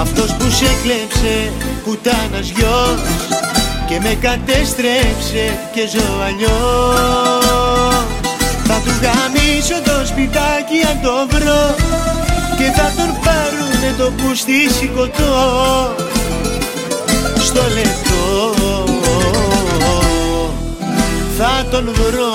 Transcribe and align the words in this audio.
Αυτός 0.00 0.34
που 0.36 0.50
σε 0.50 0.70
κλέψε 0.82 1.52
κουτάνας 1.84 2.48
γιος 2.48 3.00
Και 3.86 4.00
με 4.00 4.18
κατέστρεψε 4.20 5.58
και 5.74 5.86
ζω 5.92 6.22
αλλιώς. 6.26 8.06
Θα 8.64 8.80
τους 8.84 8.98
γαμίσω 8.98 9.82
το 9.84 10.06
σπιτάκι 10.06 10.78
αν 10.90 11.00
το 11.02 11.36
βρω 11.36 11.74
Και 12.56 12.70
θα 12.76 12.92
τον 12.96 13.14
πάρουνε 13.24 13.94
το 13.98 14.12
πούστη 14.22 14.70
σηκωτό 14.70 15.94
Στο 17.38 17.62
λεπτό 17.74 18.56
θα 21.38 21.64
τον 21.70 21.84
βρω. 21.92 22.32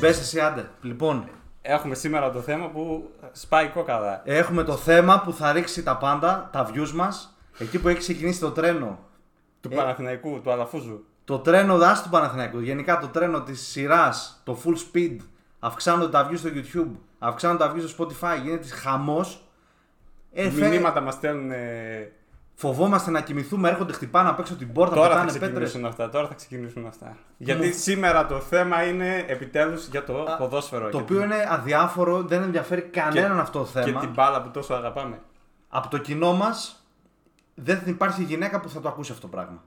Μπες 0.00 0.18
εσύ 0.18 0.40
άντε. 0.40 0.70
Λοιπόν, 0.82 1.24
Έχουμε 1.62 1.94
σήμερα 1.94 2.30
το 2.30 2.40
θέμα 2.40 2.68
που 2.68 3.10
σπάει 3.32 3.68
κόκαλα. 3.68 4.22
έχουμε 4.24 4.62
το 4.62 4.76
θέμα 4.76 5.20
που 5.20 5.32
θα 5.32 5.52
ρίξει 5.52 5.82
τα 5.82 5.96
πάντα, 5.96 6.48
τα 6.52 6.70
views 6.74 6.90
μας. 6.90 7.36
Εκεί 7.58 7.78
που 7.78 7.88
έχει 7.88 7.98
ξεκινήσει 7.98 8.40
το 8.40 8.50
τρένο. 8.50 8.98
Του 9.60 9.68
Ε. 9.72 9.76
Παναθηναϊκού, 9.76 10.40
του 10.40 10.50
Αλαφούζου. 10.52 11.04
Το 11.24 11.38
τρένο 11.38 11.78
δάση 11.78 12.02
του 12.02 12.08
Παναθηναϊκού. 12.08 12.60
Γενικά 12.60 12.98
το 12.98 13.06
τρένο 13.08 13.40
της 13.42 13.60
σειράς, 13.68 14.40
το 14.44 14.58
full 14.64 14.74
speed. 14.96 15.16
Αυξάνονται 15.58 16.10
τα 16.10 16.28
views 16.30 16.36
στο 16.38 16.48
YouTube. 16.54 16.90
Αυξάνονται 17.18 17.64
τα 17.64 17.72
views 17.74 17.84
στο 17.88 18.06
Spotify. 18.06 18.40
Γίνεται 18.42 18.68
χαμός. 18.68 19.44
Ε, 20.32 20.50
φε- 20.50 20.70
Μηνύματα 20.70 21.00
μας 21.00 21.14
στέλνουν. 21.14 21.50
ε, 21.50 22.12
Φοβόμαστε 22.54 23.10
να 23.10 23.20
κοιμηθούμε, 23.20 23.68
έρχονται 23.68 23.92
χτυπάνε 23.92 24.28
απ' 24.28 24.38
έξω 24.38 24.54
την 24.54 24.72
πόρτα, 24.72 24.94
Τώρα 24.94 25.08
θα 25.08 25.14
πετάνε 25.14 25.32
πέτρες. 25.32 25.50
ξεκινήσουν 25.52 25.84
αυτά. 25.84 26.08
Τώρα 26.08 26.26
θα 26.28 26.34
ξεκινήσουν 26.34 26.86
αυτά. 26.86 27.16
Γιατί 27.36 27.72
σήμερα 27.72 28.26
το 28.26 28.40
θέμα 28.40 28.82
είναι 28.84 29.24
επιτέλους 29.28 29.86
για 29.86 30.04
το 30.04 30.22
Α, 30.22 30.36
ποδόσφαιρο. 30.36 30.84
Το 30.84 30.90
και 30.90 30.96
οποίο 30.96 31.16
την- 31.20 31.24
είναι 31.24 31.46
αδιάφορο, 31.50 32.22
δεν 32.22 32.42
ενδιαφέρει 32.42 32.80
κανέναν 32.82 33.38
αυτό 33.40 33.58
το 33.58 33.64
και 33.64 33.80
θέμα. 33.80 34.00
την 34.00 34.10
μπάλα 34.14 34.42
που 34.42 34.48
τόσο 34.50 34.74
αγαπάμε. 34.74 35.20
Από 35.68 35.88
το 35.88 35.98
κοινό 35.98 36.32
μας 36.34 36.86
δεν 37.54 37.76
θα 37.78 37.84
υπάρχει 37.90 38.22
γυναίκα 38.22 38.60
που 38.60 38.68
θα 38.68 38.80
το 38.80 38.88
ακούσει 38.88 39.12
αυτό 39.12 39.26
το 39.28 39.36
πράγμα. 39.36 39.62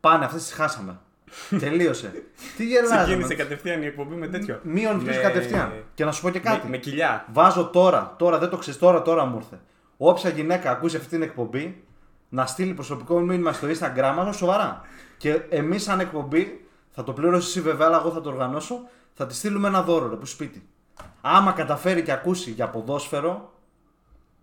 Πάνε, 0.00 0.24
αυτές 0.24 0.42
τις 0.42 0.52
χάσαμε. 0.52 0.98
Τελείωσε. 1.58 2.08
Τι 2.08 2.20
Ξεκίνησε 2.46 2.94
γελάζαμε. 2.94 3.34
κατευθείαν 3.34 3.82
η 3.82 3.86
εκπομπή 3.86 4.14
με 4.14 4.28
τέτοιο. 4.28 4.60
Μείον 4.62 5.00
views 5.00 5.04
Με- 5.04 5.16
κατευθείαν. 5.16 5.72
Και 5.94 6.04
να 6.04 6.12
σου 6.12 6.22
πω 6.22 6.30
και 6.30 6.38
κάτι. 6.40 6.60
Με, 6.64 6.70
με 6.70 6.76
κοιλιά. 6.76 7.24
Βάζω 7.32 7.64
τώρα, 7.66 8.14
τώρα 8.18 8.38
δεν 8.38 8.48
το 8.48 8.56
ξέρεις, 8.56 8.78
τώρα, 8.80 9.02
τώρα 9.02 9.24
μου 9.24 9.36
ήρθε. 9.36 9.60
Όποια 9.96 10.30
γυναίκα 10.30 10.70
ακούσει 10.70 10.96
αυτή 10.96 11.08
την 11.08 11.22
εκπομπή, 11.22 11.84
να 12.32 12.46
στείλει 12.46 12.74
προσωπικό 12.74 13.20
μήνυμα 13.20 13.52
στο 13.52 13.68
Instagram 13.68 14.12
μα 14.16 14.32
σοβαρά. 14.32 14.80
Και 15.16 15.32
εμείς, 15.48 15.82
σαν 15.82 16.00
εκπομπή, 16.00 16.66
θα 16.90 17.02
το 17.04 17.12
πληρώσει 17.12 17.46
εσύ 17.48 17.60
βέβαια, 17.60 17.86
αλλά 17.86 17.96
εγώ 17.96 18.10
θα 18.10 18.20
το 18.20 18.28
οργανώσω, 18.30 18.80
θα 19.14 19.26
τη 19.26 19.34
στείλουμε 19.34 19.68
ένα 19.68 19.82
δώρο 19.82 20.08
ρε, 20.08 20.16
που 20.16 20.26
σπίτι. 20.26 20.66
Άμα 21.20 21.52
καταφέρει 21.52 22.02
και 22.02 22.12
ακούσει 22.12 22.50
για 22.50 22.68
ποδόσφαιρο, 22.68 23.52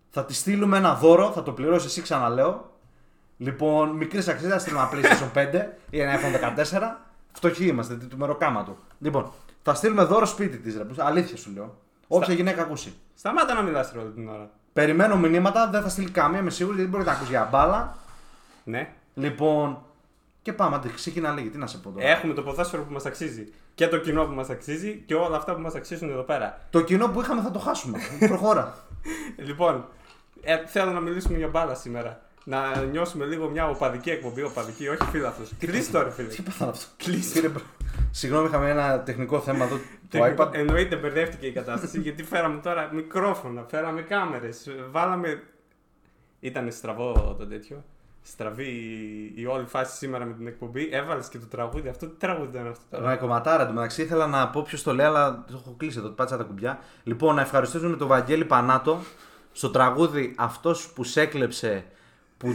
θα 0.10 0.26
τη 0.26 0.34
στείλουμε 0.34 0.78
ένα 0.78 0.96
δώρο, 0.96 1.32
θα 1.32 1.44
το 1.44 1.52
πληρώσει 1.52 1.86
εσύ, 1.86 2.02
ξαναλέω. 2.02 2.72
Λοιπόν, 3.38 3.90
μικρή 3.90 4.18
αξία, 4.20 4.50
θα 4.50 4.60
στείλουμε 4.60 4.88
ένα 4.92 4.92
PlayStation 5.10 5.38
5 5.38 5.66
ή 5.90 6.00
ένα 6.00 6.20
iPhone 6.20 6.56
14. 6.80 6.98
Φτωχοί 7.32 7.66
είμαστε, 7.68 7.94
του 7.96 8.18
μεροκάμα 8.18 8.64
του. 8.64 8.78
Λοιπόν, 9.00 9.32
θα 9.62 9.74
στείλουμε 9.74 10.04
δώρο 10.04 10.26
σπίτι 10.26 10.58
της, 10.58 10.78
ρε. 10.78 10.84
που- 10.84 10.96
Αλήθεια 10.98 11.38
σου 11.38 11.52
λέω. 11.54 11.78
Όποια 12.08 12.34
γυναίκα 12.34 12.62
ακούσει. 12.62 12.94
Σταμάτα 13.16 13.54
να 13.54 13.62
μιλάς 13.62 13.94
όλη 14.00 14.12
την 14.12 14.30
ώρα. 14.30 14.50
Περιμένω 14.74 15.18
μηνύματα, 15.18 15.70
δεν 15.70 15.82
θα 15.82 15.90
στείλει 15.90 16.10
καμία, 16.10 16.40
είμαι 16.40 16.50
σίγουρη, 16.50 16.76
γιατί 16.76 16.92
μπορεί 16.92 17.04
να 17.04 17.12
ακούσει 17.12 17.30
για 17.30 17.48
μπάλα. 17.52 17.98
Ναι. 18.64 18.90
Λοιπόν, 19.14 19.78
και 20.42 20.54
πάμε, 20.54 20.76
άντε, 20.76 20.90
ξεκινά 20.96 21.32
λίγη, 21.32 21.50
τι 21.50 21.58
να 21.58 21.68
σε 21.68 21.78
πω 21.78 21.90
τώρα. 21.90 22.08
Έχουμε 22.08 22.34
το 22.34 22.42
ποδόσφαιρο 22.42 22.84
που 22.84 22.94
μας 22.94 23.06
αξίζει. 23.06 23.54
Και 23.76 23.88
το 23.88 23.98
κοινό 23.98 24.26
που 24.26 24.34
μας 24.34 24.50
αξίζει 24.50 25.04
και 25.06 25.16
όλα 25.16 25.38
αυτά 25.38 25.54
που 25.54 25.62
μας 25.62 25.76
αξίζουν 25.76 26.10
εδώ 26.10 26.22
πέρα. 26.22 26.60
Το 26.70 26.82
κοινό 26.82 27.08
που 27.08 27.22
είχαμε 27.22 27.42
θα 27.42 27.52
το 27.52 27.60
χάσουμε. 27.60 28.00
Προχώρα. 28.28 28.74
Λοιπόν, 29.48 29.86
ε, 30.42 30.66
θέλω 30.66 30.92
να 30.92 31.00
μιλήσουμε 31.00 31.38
για 31.38 31.48
μπάλα 31.48 31.76
σήμερα. 31.76 32.22
Να 32.44 32.82
νιώσουμε 32.82 33.26
λίγο 33.26 33.50
μια 33.50 33.70
οπαδική 33.70 34.10
εκπομπή, 34.10 34.44
οπαδική, 34.44 34.88
όχι 34.88 35.04
φίλαθο. 35.12 35.44
Κλείσει 35.60 35.92
το 35.92 36.04
ρε 36.04 36.12
φίλε. 36.12 36.28
τι 36.28 36.42
πάθανε 36.42 36.72
αυτό. 36.72 36.86
Κλείσει. 36.98 37.52
Κύριε 38.12 38.36
Προ- 38.36 38.48
Συγγνώμη, 38.48 38.48
είχαμε 38.48 38.70
ένα 38.70 39.00
τεχνικό 39.04 39.40
θέμα 39.40 39.66
εδώ. 39.66 39.76
Το 39.76 39.82
Τεχνικό- 40.10 40.44
iPad. 40.48 40.54
Εννοείται 40.54 40.96
μπερδεύτηκε 40.96 41.46
η 41.48 41.52
κατάσταση 41.52 42.00
γιατί 42.06 42.24
φέραμε 42.24 42.60
τώρα 42.62 42.90
μικρόφωνα, 42.94 43.64
φέραμε 43.70 44.02
κάμερες, 44.02 44.70
βάλαμε. 44.92 45.44
Ήταν 46.40 46.72
στραβό 46.72 47.36
το 47.40 47.46
τέτοιο. 47.48 47.84
Στραβή 48.22 48.64
η- 48.68 49.34
η 49.36 49.46
όλη 49.46 49.66
φάση 49.66 49.98
σήμερα 49.98 50.26
με 50.26 50.34
την 50.34 50.48
εκπομπή. 50.48 50.90
Έβαλες 50.92 51.28
και 51.28 51.38
το 51.38 51.46
τραγούδι. 51.46 51.88
Αυτό 51.90 52.08
τι 52.08 52.18
τραγούδι 52.20 52.58
ήταν 52.58 52.68
αυτό 52.68 52.84
τώρα; 52.90 53.10
Με 53.10 53.16
κομματάρα 53.16 53.68
του 53.68 53.74
μεταξύ 53.74 54.02
ήθελα 54.02 54.28
να 54.28 54.48
πω 54.50 54.62
ποιος 54.62 54.84
το 54.84 54.94
λέει, 54.94 55.06
αλλά 55.06 55.44
το 55.48 55.54
έχω 55.62 55.74
κλείσει 55.78 55.98
εδώ, 56.00 56.10
πάτσα 56.10 56.38
τα 56.38 56.44
κουμπιά. 56.44 56.80
Λοιπόν, 57.04 57.36
να 57.36 57.42
ευχαριστήσουμε 57.42 57.96
τον 57.96 58.08
Βαγγέλη 58.08 58.46
Πανάτο 58.46 59.00
στο 59.52 59.70
τραγούδι 59.70 60.34
Αυτός 60.38 60.88
που 60.94 61.04
σε 61.04 61.22
έκλεψε. 61.22 61.86
Που 62.38 62.48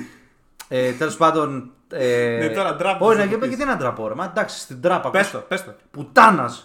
ε, 0.69 0.93
τέλος 0.93 1.17
πάντων. 1.17 1.73
Ε, 1.97 2.37
Ναι, 2.41 2.49
τώρα 2.49 2.75
ντράπη 2.75 3.05
Όχι, 3.05 3.13
θα 3.17 3.19
να 3.19 3.23
το 3.23 3.29
γιατί 3.29 3.49
πεις. 3.49 3.57
γιατί 3.57 3.65
να 3.73 3.77
ντραπώ, 3.77 4.09
ρε. 4.09 4.15
Μα 4.15 4.25
εντάξει, 4.25 4.59
στην 4.59 4.81
τράπα. 4.81 5.11
Πες 5.11 5.31
το, 5.31 5.39
πες 5.39 5.65
το. 5.65 5.75
Πουτάνας! 5.91 6.65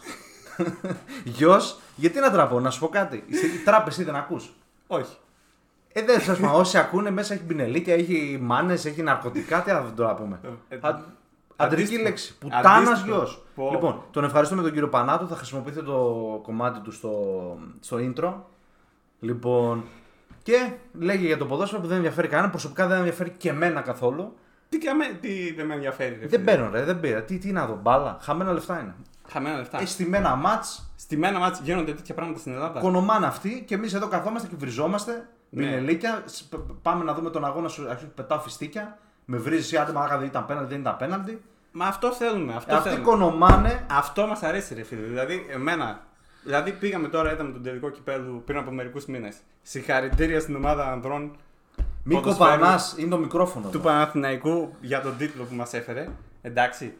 Γιος, 1.23 1.79
γιατί 1.95 2.19
να 2.19 2.31
τραπώ, 2.31 2.59
να 2.59 2.69
σου 2.69 2.79
πω 2.79 2.87
κάτι. 2.87 3.15
Οι 3.27 3.63
τράπες 3.65 3.97
δεν 4.03 4.15
ακούς; 4.15 4.53
Όχι. 4.87 5.15
Ε, 5.93 6.01
δεν 6.01 6.21
σας 6.21 6.39
πω, 6.39 6.51
όσοι 6.53 6.77
ακούνε 6.77 7.09
μέσα 7.11 7.33
έχει 7.33 7.43
πινελίκια, 7.43 7.93
έχει 7.93 8.37
μάνες, 8.41 8.85
έχει 8.85 9.01
ναρκωτικά, 9.01 9.61
τι 9.61 9.71
άλλο 9.71 9.91
τώρα 9.95 10.13
πούμε. 10.15 10.39
Ε, 10.69 10.75
ε, 10.75 10.79
Α- 10.81 10.99
Αντρική 11.61 11.81
αντίστοιχο. 11.83 12.03
λέξη. 12.03 12.37
Πουτάνας 12.37 12.87
Αντίστοιχο. 12.89 13.15
γιος. 13.17 13.43
Πω. 13.55 13.69
Λοιπόν, 13.71 14.01
τον 14.11 14.23
ευχαριστούμε 14.23 14.61
τον 14.61 14.71
κύριο 14.71 14.89
Πανάτο. 14.89 15.25
Θα 15.25 15.35
χρησιμοποιήσετε 15.35 15.85
το 15.85 16.39
κομμάτι 16.43 16.79
του 16.79 16.91
στο, 16.91 17.11
στο 17.79 17.97
intro. 18.01 18.33
Λοιπόν, 19.19 19.83
και 20.43 20.71
λέγει 20.99 21.25
για 21.25 21.37
το 21.37 21.45
ποδόσφαιρο 21.45 21.81
που 21.81 21.87
δεν 21.87 21.95
ενδιαφέρει 21.97 22.27
κανένα. 22.27 22.49
Προσωπικά 22.49 22.87
δεν 22.87 22.97
ενδιαφέρει 22.97 23.29
και 23.37 23.49
εμένα 23.49 23.81
καθόλου. 23.81 24.33
Τι, 24.69 24.77
καμε... 24.77 25.05
τι 25.21 25.53
δεν 25.53 25.65
με 25.65 25.73
ενδιαφέρει. 25.73 26.13
Ρε, 26.13 26.19
Δεν 26.19 26.29
φίλε. 26.29 26.43
παίρνω, 26.43 26.69
ρε, 26.71 26.83
δεν 26.83 26.99
πήρα. 26.99 27.21
Τι, 27.23 27.37
τι 27.37 27.51
να 27.51 27.65
δω, 27.65 27.79
μπάλα. 27.81 28.17
Χαμένα 28.21 28.51
λεφτά 28.51 28.79
είναι. 28.79 28.95
Χαμένα 29.29 29.57
λεφτά. 29.57 29.81
Ε, 29.81 29.85
στημένα 29.85 30.35
μάτς, 30.35 30.91
Στη 30.95 31.17
μένα 31.17 31.39
μάτς 31.39 31.59
γίνονται 31.59 31.93
τέτοια 31.93 32.15
πράγματα 32.15 32.39
στην 32.39 32.53
Ελλάδα. 32.53 32.79
κονομάνε 32.79 33.25
αυτοί 33.25 33.63
και 33.67 33.75
εμείς 33.75 33.93
εδώ 33.93 34.07
καθόμαστε 34.07 34.47
και 34.47 34.55
βριζόμαστε. 34.57 35.27
Ναι. 35.49 35.63
Πινελίκια. 35.65 36.23
σ- 36.25 36.49
π- 36.49 36.55
π- 36.55 36.71
Πάμε 36.81 37.03
να 37.03 37.13
δούμε 37.13 37.29
τον 37.29 37.45
αγώνα 37.45 37.67
σου. 37.67 37.89
Αρχίζει 37.89 38.11
πετάω 38.11 38.39
φιστίκια. 38.39 38.97
Με 39.25 39.37
βρίζεις 39.37 39.77
άντε 39.79 39.91
μαλάκα 39.91 40.17
δεν 40.17 40.27
ήταν 40.27 40.45
πέναλτι, 40.45 40.69
δεν 40.69 40.79
ήταν 40.79 40.97
πέναλτι. 40.97 41.41
Μα 41.71 41.85
αυτό 41.85 42.11
θέλουμε. 42.13 42.53
Αυτό 42.55 42.73
Ε, 42.73 42.77
Αυτοί 42.77 42.89
θέλουμε. 42.89 43.05
κονομάνε. 43.07 43.85
Αυτό 43.91 44.27
μας 44.27 44.43
αρέσει, 44.43 44.73
ρε 44.73 44.83
φίλε. 44.83 45.01
Δηλαδή, 45.01 45.45
εμένα. 45.49 45.99
Δηλαδή, 46.43 46.71
πήγαμε 46.71 47.07
τώρα, 47.07 47.31
είδαμε 47.33 47.51
τον 47.51 47.63
τελικό 47.63 47.89
κυπέλου 47.89 48.41
πριν 48.45 48.57
από 48.57 48.71
μερικούς 48.71 49.05
μήνες. 49.05 49.35
Συγχαρητήρια 49.61 50.39
στην 50.39 50.55
ομάδα 50.55 50.91
ανδρών 50.91 51.35
Μη 52.03 52.13
ποδοσφαίρου 52.15 52.49
κοπανάς, 52.51 52.95
είναι 52.97 53.09
το 53.09 53.17
μικρόφωνο. 53.17 53.69
του 53.69 53.77
εδώ. 53.77 53.87
Παναθηναϊκού 53.87 54.73
για 54.81 55.01
τον 55.01 55.17
τίτλο 55.17 55.43
που 55.43 55.55
μας 55.55 55.73
έφερε. 55.73 56.09
Εντάξει. 56.41 56.93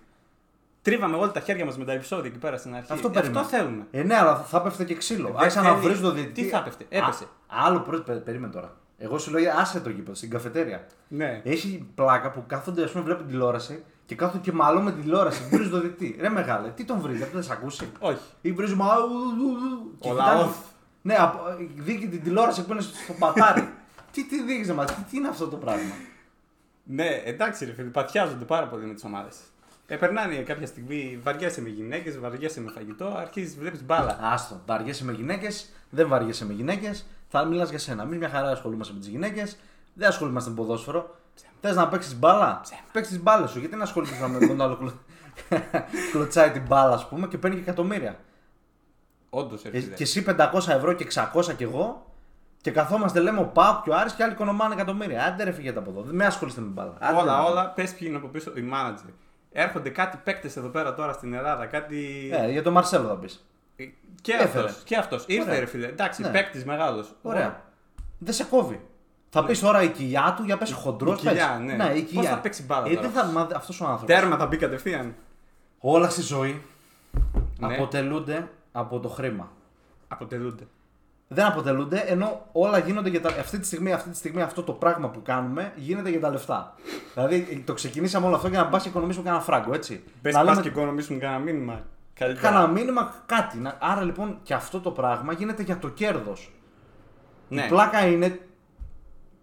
Τρίβαμε 0.81 1.15
όλα 1.15 1.31
τα 1.31 1.39
χέρια 1.39 1.65
μας 1.65 1.77
με 1.77 1.85
τα 1.85 1.91
επεισόδια 1.91 2.29
εκεί 2.29 2.37
πέρα 2.39 2.57
στην 2.57 2.75
αρχή. 2.75 2.91
Αυτό 2.93 3.07
Ε, 3.07 3.11
περιμένω. 3.11 3.39
αυτό 3.39 3.57
θέλουμε. 3.57 3.87
Ε, 3.91 4.03
ναι, 4.03 4.15
αλλά 4.17 4.35
θα 4.35 4.61
πέφτε 4.61 4.83
και 4.83 4.95
ξύλο. 4.95 5.27
Δεν 5.27 5.37
Άρχισα 5.37 5.61
να 5.61 5.69
θέλει. 5.69 5.81
βρίζω 5.81 6.01
το 6.01 6.11
διαιτητή. 6.11 6.41
Τι 6.43 6.47
θα 6.49 6.61
πέφτε, 6.63 6.85
έπεσε. 6.89 7.23
Α, 7.23 7.27
άλλο 7.47 7.79
πρώτο, 7.79 8.01
πε- 8.03 8.17
περίμενε 8.23 8.53
τώρα. 8.53 8.73
Εγώ 8.97 9.17
σου 9.17 9.31
λέω 9.31 9.53
άσε 9.59 9.79
το 9.79 9.89
γήπεδο 9.89 10.15
στην 10.15 10.29
καφετέρια. 10.29 10.85
Ναι. 11.07 11.41
Έχει 11.43 11.87
πλάκα 11.95 12.31
που 12.31 12.43
κάθονται, 12.47 12.83
ας 12.83 12.91
πούμε, 12.91 13.03
βλέπουν 13.03 13.27
τηλεόραση 13.27 13.83
και 14.05 14.15
κάθονται 14.15 14.37
και 14.43 14.51
μαλώ 14.51 14.81
με 14.81 14.91
τηλεόραση. 14.91 15.43
Βρίζουν 15.51 15.71
το 15.71 15.79
διαιτητή. 15.79 16.17
Ρε 16.21 16.29
μεγάλε, 16.29 16.67
τι 16.69 16.83
τον 16.83 16.99
βρίζει, 16.99 17.21
αυτό 17.21 17.33
δεν 17.33 17.43
σε 17.43 17.51
ακούσει; 17.53 17.89
Όχι. 17.99 18.19
Ή 18.41 18.51
βρίζουν 18.51 18.77
μα. 18.81 18.85
ου, 18.85 18.99
ου, 18.99 19.49
ου, 19.49 19.95
και 19.99 20.09
Ο 20.09 20.11
κοιτάνε- 20.11 20.41
λαός. 20.41 20.55
Ναι, 21.01 21.15
από, 21.15 21.39
δίκη 21.75 22.07
την 22.07 22.23
τηλεόραση 22.23 22.65
που 22.65 22.71
είναι 22.71 22.81
στο 22.81 23.13
πατάρι. 23.19 23.69
τι 24.23 24.37
τι 24.37 24.43
δείχνεις 24.43 24.71
μα, 24.73 24.85
τι, 24.85 24.93
τι 25.09 25.17
είναι 25.17 25.27
αυτό 25.27 25.47
το 25.47 25.55
πράγμα; 25.57 25.93
Ναι, 26.83 27.07
εντάξει, 27.25 27.65
ρε 27.65 27.73
φίλε, 27.73 27.87
παθιάζονται 27.89 28.45
πάρα 28.45 28.67
πολύ 28.67 28.85
με 28.85 28.93
τις 28.93 29.03
ομάδες. 29.03 29.35
Ε, 29.87 29.95
περνάνε 29.95 30.35
κάποια 30.35 30.67
στιγμή, 30.67 31.19
βαριέσαι 31.23 31.61
με 31.61 31.69
γυναίκες, 31.69 32.19
βαριέσαι 32.19 32.61
με 32.61 32.71
φαγητό, 32.71 33.05
αρχίζεις, 33.17 33.57
βλέπεις 33.57 33.83
μπάλα. 33.83 34.17
Άστο, 34.21 34.61
βαριέσαι 34.65 35.05
με 35.05 35.11
γυναίκες, 35.11 35.69
δεν 35.89 36.07
βαριέσαι 36.07 36.45
με 36.45 36.53
γυναίκες. 36.53 37.05
Θα 37.29 37.45
μιλάς 37.45 37.69
για 37.69 37.79
σένα. 37.79 38.03
Εμεί 38.03 38.17
μια 38.17 38.29
χαρά 38.29 38.49
ασχολούμαστε 38.49 38.93
με 38.93 38.99
τις 38.99 39.07
γυναίκες, 39.07 39.57
δεν 39.93 40.07
ασχολούμαστε 40.07 40.49
με 40.49 40.55
ποδόσφαιρο. 40.55 41.15
Θες 41.61 41.75
να 41.75 41.87
παίξεις 41.87 42.15
μπάλα, 42.19 42.61
παίξεις 42.91 43.15
τι 43.15 43.21
μπάλες 43.21 43.49
σου. 43.49 43.59
Γιατί 43.59 43.75
να 43.75 43.83
ασχολείσαι 43.83 44.27
με 44.27 44.47
τον 44.47 44.61
άλλο 44.61 44.77
κλω... 44.77 44.93
κλωτσάει 46.11 46.51
την 46.51 46.61
μπάλα, 46.67 46.93
ας 46.93 47.07
πούμε, 47.07 47.27
και 47.27 47.37
παίρνει 47.37 47.55
και 47.55 47.61
εκατομμύρια. 47.61 48.19
Όντως, 49.29 49.61
ρε 49.61 49.77
Ε, 49.77 49.81
φίλε. 49.81 49.95
και 49.95 50.03
εσύ 50.03 50.25
500 50.27 50.67
ευρώ 50.67 50.93
και 50.93 51.07
600 51.33 51.53
κι 51.57 51.63
εγώ, 51.63 52.08
και 52.61 52.71
καθόμαστε 52.71 53.19
λέμε 53.19 53.39
ο 53.39 53.45
Πάουκ 53.45 53.83
και 53.83 53.89
ο 53.89 53.95
Άρης 53.97 54.13
και 54.13 54.23
άλλοι 54.23 54.31
οικονομάνε 54.31 54.73
εκατομμύρια. 54.73 55.25
Άντε 55.25 55.43
ρε 55.43 55.51
φύγετε 55.51 55.79
από 55.79 55.89
εδώ. 55.89 56.01
Δεν 56.01 56.15
με 56.15 56.25
ασχολείστε 56.25 56.61
με 56.61 56.67
μπάλα. 56.67 56.93
Άντε, 56.99 57.19
όλα, 57.21 57.35
ρε. 57.43 57.49
όλα, 57.51 57.69
πες 57.69 57.89
ποιοι 57.93 58.07
είναι 58.09 58.17
από 58.17 58.27
πίσω 58.27 58.51
οι 58.55 58.69
manager. 58.73 59.09
Έρχονται 59.51 59.89
κάτι 59.89 60.19
παίκτες 60.23 60.55
εδώ 60.57 60.67
πέρα 60.67 60.93
τώρα 60.93 61.13
στην 61.13 61.33
Ελλάδα, 61.33 61.65
κάτι. 61.65 62.29
Ε, 62.33 62.51
για 62.51 62.63
τον 62.63 62.73
Μαρσέλο 62.73 63.07
θα 63.07 63.15
πεις. 63.15 63.45
Ε, 63.75 63.83
Και 64.21 64.31
έφερε. 64.33 64.65
αυτός. 64.65 64.83
Και 64.83 64.95
αυτός. 64.97 65.23
Ήρθε, 65.27 65.49
Ωραία. 65.49 65.59
ρε 65.59 65.65
φίλε. 65.65 65.87
Εντάξει, 65.87 66.21
Ναι. 66.21 66.29
παίκτης 66.29 66.65
μεγάλος. 66.65 67.15
Ωραία. 67.21 67.61
Δεν 68.17 68.33
σε 68.33 68.43
κόβει. 68.43 68.81
Θα 69.29 69.45
πεις 69.45 69.59
τώρα 69.59 69.81
η 69.83 69.87
κοιλιά 69.89 70.33
του 70.37 70.43
για 70.43 70.57
πες 70.57 70.71
χοντρός. 70.71 71.23
η 71.23 71.27
κοιλιά, 71.27 71.59
ναι. 71.63 71.73
η 71.73 72.01
Πώς 72.01 72.09
κοιλιά. 72.09 72.29
θα 72.29 72.37
παίξει 72.39 72.63
μπάλα 72.63 72.87
Ε, 72.89 72.93
τώρα 72.95 73.01
δεν 73.01 73.11
θα, 73.11 73.25
μα, 73.25 73.47
αυτός 73.55 73.81
ο 73.81 73.85
άνθρωπος. 73.85 74.15
Τέρμα 74.15 74.37
θα 74.37 74.45
μπει 74.45 74.57
κατευθείαν. 74.57 75.15
Όλα 75.79 76.09
στη 76.09 76.21
ζωή 76.21 76.61
Ναι. 77.59 77.73
αποτελούνται 77.75 78.49
από 78.71 78.99
το 78.99 79.07
χρήμα. 79.09 79.51
Αποτελούνται. 80.07 80.63
Δεν 81.31 81.45
αποτελούνται, 81.45 81.97
ενώ 82.07 82.47
όλα 82.51 82.77
γίνονται 82.77 83.09
για 83.09 83.21
τα. 83.21 83.29
Αυτή 83.29 83.59
τη 83.59 83.65
στιγμή, 83.65 83.93
αυτή 83.93 84.09
τη 84.09 84.17
στιγμή 84.17 84.41
αυτό 84.41 84.63
το 84.63 84.71
πράγμα 84.73 85.09
που 85.09 85.21
κάνουμε 85.21 85.73
γίνεται 85.75 86.09
για 86.09 86.19
τα 86.19 86.29
λεφτά. 86.29 86.75
δηλαδή 87.13 87.63
το 87.65 87.73
ξεκινήσαμε 87.73 88.25
όλο 88.25 88.35
αυτό 88.35 88.47
για 88.47 88.59
να 88.61 88.67
πα 88.67 88.79
και 88.79 88.87
οικονομήσουμε 88.87 89.23
κανένα 89.25 89.43
φράγκο, 89.43 89.73
έτσι. 89.73 90.03
Πες 90.21 90.33
να 90.33 90.39
πας 90.39 90.49
λέμε 90.49 90.61
και 90.61 90.67
οικονομήσουμε 90.67 91.19
κανένα 91.19 91.39
μήνυμα. 91.43 91.85
Καλύτερα. 92.13 92.49
κανένα 92.49 92.67
μήνυμα, 92.71 93.13
κάτι. 93.25 93.57
Να- 93.57 93.77
Άρα 93.79 94.01
λοιπόν 94.01 94.39
και 94.43 94.53
αυτό 94.53 94.79
το 94.79 94.91
πράγμα 94.91 95.33
γίνεται 95.33 95.63
για 95.63 95.77
το 95.77 95.89
κέρδος. 95.89 96.51
Ναι. 97.47 97.63
Η 97.63 97.67
πλάκα 97.67 98.05
είναι. 98.07 98.39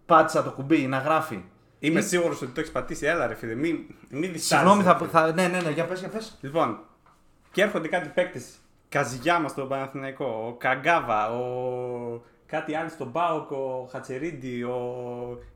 Πάτσα 0.06 0.42
το 0.42 0.50
κουμπί 0.50 0.86
να 0.86 0.98
γράφει. 0.98 1.44
Είμαι 1.78 1.98
Ή- 1.98 2.02
σίγουρος 2.02 2.42
ότι 2.42 2.50
το 2.52 2.60
έχεις 2.60 2.72
πατήσει. 2.72 3.06
Έλα, 3.06 3.26
ρε 3.26 3.34
φίλε, 3.34 3.54
μην, 3.54 3.78
μην 4.08 4.32
διστάζεις, 4.32 4.46
Συγγνώμη, 4.46 4.82
ρε 4.82 4.88
θα, 4.88 4.96
φίλε. 4.96 5.08
θα, 5.10 5.32
ναι, 5.32 5.48
ναι, 5.48 5.60
ναι, 5.60 5.70
για 5.70 5.84
πες, 5.84 5.98
για 6.00 6.08
πες. 6.08 6.38
Λοιπόν, 6.40 6.78
και 7.52 7.62
έρχονται 7.62 7.88
κάτι 7.88 8.08
παίκτες. 8.08 8.46
Καζιγιάμα 8.88 9.48
στον 9.48 9.68
Παναθηναϊκό, 9.68 10.44
ο 10.48 10.52
Καγκάβα, 10.58 11.30
ο. 11.30 12.20
Κάτι 12.46 12.74
άλλο 12.74 12.88
στον 12.88 13.08
Μπάουκ, 13.08 13.50
ο 13.50 13.88
Χατσερίντι, 13.90 14.62
ο. 14.62 14.78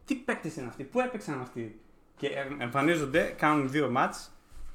Τι 0.05 0.15
παίκτες 0.15 0.57
είναι 0.57 0.67
αυτοί, 0.69 0.85
πού 0.85 1.01
έπαιξαν 1.01 1.41
αυτοί; 1.41 1.81
Και 2.17 2.27
εμ- 2.27 2.61
εμφανίζονται, 2.61 3.35
κάνουν 3.39 3.71
δύο 3.71 3.91
μάτς, 3.91 4.31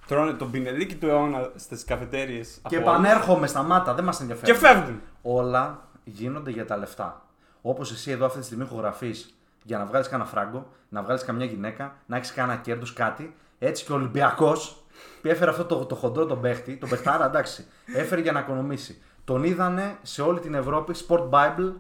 τρώνε 0.08 0.34
τον 0.34 0.52
πινελίκι 0.52 0.96
του 0.96 1.08
αιώνα 1.08 1.52
στις 1.56 1.84
καφετέρειε. 1.84 2.44
Και 2.68 2.76
επανέρχομαι, 2.78 3.48
σταμάτα, 3.48 3.94
δεν 3.94 4.04
μας 4.04 4.20
ενδιαφέρει. 4.22 4.52
Και 4.52 4.58
φεύγουν. 4.58 5.02
Όλα 5.22 5.88
γίνονται 6.04 6.52
για 6.52 6.66
τα 6.66 6.78
λεφτά. 6.78 7.26
Όπως 7.62 7.92
εσύ 7.92 8.12
εδώ 8.12 8.26
αυτή 8.26 8.40
τη 8.40 8.46
στιγμή 8.46 8.64
ηχογραφείς 8.64 9.38
για 9.64 9.78
να 9.78 9.86
βγάλεις 9.86 10.10
κανένα 10.10 10.30
φράγκο, 10.30 10.68
να 10.90 11.02
βγάλεις 11.04 11.24
καμιά 11.24 11.46
γυναίκα, 11.46 11.96
να 12.06 12.16
έχεις 12.18 12.34
κανένα 12.34 12.60
κέρδος, 12.60 12.94
κάτι. 12.94 13.36
Έτσι 13.60 13.86
και 13.86 13.92
ο 13.92 13.96
Ολυμπιακός 13.96 14.70
που 14.70 14.85
έφερε 15.22 15.52
αυτό 15.52 15.66
το, 15.66 15.86
το 15.86 15.96
χοντρό 15.96 16.26
τον 16.26 16.42
παίχτη, 16.42 16.76
τον 16.78 16.90
παιχτάρα, 16.90 17.26
εντάξει, 17.26 17.66
έφερε 17.86 18.22
για 18.22 18.32
να 18.32 18.40
οικονομήσει. 18.40 19.02
Τον 19.24 19.44
είδανε 19.44 19.98
σε 20.02 20.22
όλη 20.22 20.40
την 20.40 20.54
Ευρώπη, 20.54 20.94
Sport 21.08 21.30
Bible, 21.30 21.74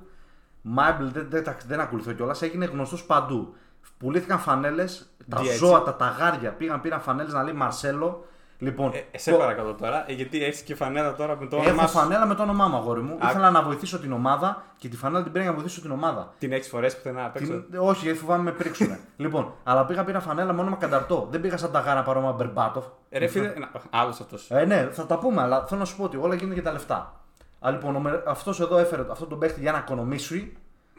Bible 0.77 1.09
δεν, 1.13 1.27
δεν, 1.29 1.43
τα- 1.43 1.57
δεν 1.67 1.79
ακολουθώ 1.79 2.11
κιόλας, 2.13 2.41
έγινε 2.41 2.65
γνωστός 2.65 3.03
παντού. 3.05 3.55
Πουλήθηκαν 3.97 4.39
φανέλες, 4.39 5.09
τα 5.29 5.37
Τι 5.37 5.45
έτσι; 5.47 5.57
ζώα, 5.57 5.81
τα 5.83 5.95
ταγάρια 5.95 6.51
πήγαν, 6.51 6.81
πήραν 6.81 7.01
φανέλες 7.01 7.33
να 7.33 7.43
λέει 7.43 7.53
Μαρσέλο. 7.53 8.25
Λοιπόν, 8.57 8.91
Ε, 8.93 9.03
ε, 9.11 9.17
σε 9.17 9.31
το- 9.31 9.37
παρακαλώ 9.37 9.73
τώρα, 9.73 10.03
ε, 10.07 10.13
γιατί 10.13 10.43
έχεις 10.43 10.61
και 10.61 10.75
φανέλα 10.75 11.15
τώρα 11.15 11.37
με 11.39 11.45
το 11.47 11.55
Έχω 11.55 11.65
όνομά 11.65 11.87
σου. 11.87 11.97
φανέλα 11.97 12.25
με 12.25 12.35
το 12.35 12.41
όνομά 12.41 12.67
μου, 12.67 12.75
αγόρι 12.75 13.01
μου. 13.01 13.13
Α. 13.19 13.29
Ήθελα 13.29 13.51
να 13.51 13.61
βοηθήσω 13.61 13.99
την 13.99 14.11
ομάδα 14.11 14.63
και 14.77 14.87
τη 14.87 14.95
φανέλα 14.97 15.23
την 15.23 15.31
πήρα 15.31 15.43
για 15.43 15.51
να 15.53 15.57
βοηθήσω 15.59 15.81
την 15.81 15.91
ομάδα. 15.91 16.33
Την 16.39 16.51
έχεις 16.53 16.67
φορέσει 16.67 16.95
πουθενά 16.95 17.25
απ' 17.25 17.35
έξω; 17.35 17.51
Την... 17.61 17.79
Όχι, 17.79 18.03
γιατί 18.05 18.19
φοβάμαι 18.19 18.43
με 18.43 18.51
πρίξουν. 18.51 18.97
λοιπόν, 19.17 19.53
αλλά 19.63 19.85
πήγα 19.85 20.03
πήρα 20.03 20.19
φανέλα 20.19 20.53
με 20.53 20.61
όνομα 20.61 20.75
Κανταρτό. 20.75 21.27
Δεν 21.31 21.41
πήγα 21.41 21.57
σαν 21.57 21.71
τα 21.71 21.79
γάρα 21.79 22.03
παρόμα 22.03 22.31
Μπερμπάτοφ. 22.31 22.85
Ε, 23.09 23.19
Ρε 23.19 23.27
φίλε, 23.27 23.53
άλλος 23.89 24.19
αυτός. 24.19 24.51
Ε, 24.51 24.65
ναι, 24.65 24.89
θα 24.91 25.05
τα 25.05 25.17
πούμε, 25.19 25.41
αλλά 25.41 25.65
θέλω 25.65 25.79
να 25.79 25.85
σου 25.85 25.95
πω 25.95 26.03
ότι 26.03 26.17
όλα 26.17 26.35
γίνονται 26.35 26.53
για 26.53 26.63
τα 26.63 26.71
λεφτά. 26.71 27.13
Α, 27.59 27.71
λοιπόν, 27.71 28.21
αυτός 28.27 28.59
εδώ 28.59 28.77
έφερε 28.77 29.03
αυτό 29.11 29.25
τον 29.25 29.39
παίχτη 29.39 29.59
για 29.59 29.71
να 29.71 29.77
οικονομήσει, 29.77 30.57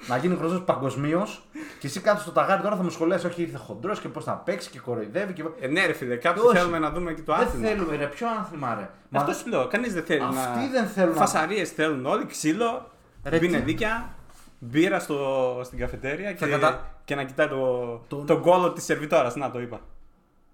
να 0.08 0.16
γίνει 0.16 0.34
γνωστός 0.34 0.62
παγκοσμίως. 0.62 1.42
και 1.78 1.86
εσύ 1.86 2.00
κάτω 2.00 2.20
στο 2.20 2.30
ταγάρι 2.30 2.62
τώρα 2.62 2.76
θα 2.76 2.82
μου 2.82 2.90
σχολιάσει, 2.90 3.26
Όχι, 3.26 3.42
ήρθε 3.42 3.56
χοντρός 3.56 4.00
και 4.00 4.08
πώς 4.08 4.24
θα 4.24 4.32
παίξει 4.32 4.70
και 4.70 4.78
κοροϊδεύει. 4.78 5.32
Και... 5.32 5.44
Ε, 5.60 5.66
ναι, 5.66 5.86
ρε 5.86 5.92
φίλε, 5.92 6.16
κάποιοι 6.16 6.42
Όχι. 6.46 6.56
θέλουμε 6.56 6.78
να 6.78 6.90
δούμε 6.90 7.12
και 7.12 7.22
το 7.22 7.34
δεν 7.36 7.46
άθλημα. 7.46 7.68
θέλουμε, 7.68 7.96
ρε, 7.96 8.06
ποιο 8.06 8.26
άθλημα, 8.40 8.74
ρε. 8.74 8.88
Μα 9.08 9.20
Αυτός 9.20 9.36
σου 9.36 9.48
λέω, 9.48 9.66
κανείς 9.66 9.94
δεν 9.94 10.02
θέλει 10.04 10.20
να. 10.20 10.26
Αυτοί 10.28 10.68
δεν 10.72 10.86
θέλουν 10.86 11.14
να- 11.14 11.20
Φασαρίες 11.20 11.70
θέλουν 11.70 12.06
όλοι, 12.06 12.26
ξύλο, 12.26 12.90
Ρε, 13.24 13.38
τι- 13.38 13.46
βινεδίκια, 13.46 14.14
μπύρα 14.58 14.98
στο, 15.00 15.60
στην 15.64 15.78
καφετέρια 15.78 16.32
και, 16.32 16.46
κατα- 16.46 16.94
και 17.04 17.14
να 17.14 17.24
κοιτάει 17.24 17.48
το, 17.48 17.86
Το- 18.08 18.16
τον 18.16 18.40
κόλο 18.40 18.72
της 18.72 18.84
σερβιτόρας. 18.84 19.34
Να 19.36 19.50
το 19.50 19.60
είπα. 19.60 19.80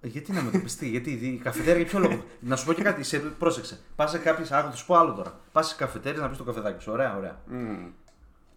Ε, 0.00 0.09
Γιατί 0.09 0.33
να 0.33 0.43
με 0.43 0.50
το 0.50 0.59
πιστεί, 0.59 0.88
γιατί 0.88 1.11
η 1.11 1.41
καφετέρια 1.43 1.77
για 1.77 1.85
ποιο 1.87 1.99
λόγο; 1.99 2.23
να 2.41 2.56
σου 2.56 2.67
πω 2.67 2.73
και 2.73 2.83
κάτι, 2.83 3.03
σε, 3.03 3.19
πρόσεξε. 3.19 3.79
Πας 3.97 4.11
σε 4.11 4.19
κάποιες. 4.19 4.53
Άκου, 4.53 4.71
θα 4.71 4.77
σου 4.77 4.87
πω 4.87 4.97
άλλο 4.97 5.12
τώρα. 5.12 5.33
Πας 5.53 5.69
σε 5.69 5.75
καφετέρια 5.79 6.21
να 6.21 6.29
πεις 6.29 6.38
το 6.38 6.45
καφεδάκι 6.45 6.83
σου. 6.83 6.93
Ωραία, 6.93 7.17
ωραία. 7.17 7.37
Μμμ. 7.47 7.87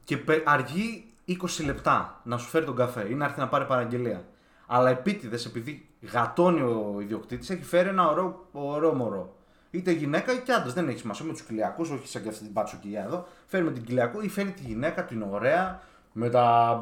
Και 0.06 0.18
πε- 0.18 0.48
αργεί 0.50 1.06
20 1.28 1.66
λεπτά 1.66 2.20
να 2.24 2.38
σου 2.38 2.48
φέρει 2.48 2.66
τον 2.66 2.76
καφέ 2.76 3.08
ή 3.10 3.14
να 3.14 3.26
έρθει 3.26 3.40
να 3.40 3.48
πάρει 3.48 3.66
παραγγελία. 3.66 4.24
Αλλά 4.68 4.90
επίτηδες, 4.90 5.46
επειδή 5.46 5.90
γατώνει 6.12 6.62
ο 6.62 6.98
ιδιοκτήτης, 7.02 7.50
έχει 7.50 7.64
φέρει 7.64 7.90
ένα 7.90 8.10
ωραίο, 8.10 8.46
ωραίο 8.52 8.94
μωρό. 8.94 9.36
Είτε 9.72 9.92
γυναίκα 9.92 10.34
είτε 10.34 10.54
άντρας. 10.54 10.74
Δεν 10.74 10.88
έχει 10.90 10.98
σημασία 11.00 11.26
με 11.26 11.32
τους 11.32 11.42
κοιλιακούς, 11.42 11.90
όχι 11.90 12.08
σαν 12.08 12.22
και 12.24 12.30
αυτή 12.30 12.44
την 12.44 12.54
πατσοκυλιά 12.54 13.04
εδώ. 13.04 13.28
Φέρνει 13.46 13.68
με 13.68 13.74
την 13.74 13.84
κοιλιακού 13.84 14.22
ή 14.22 14.30
φέρνει 14.30 14.52
τη 14.52 14.62
γυναίκα, 14.62 15.04
την 15.06 15.22
ωραία, 15.32 15.80
με 16.12 16.30
τα, 16.30 16.80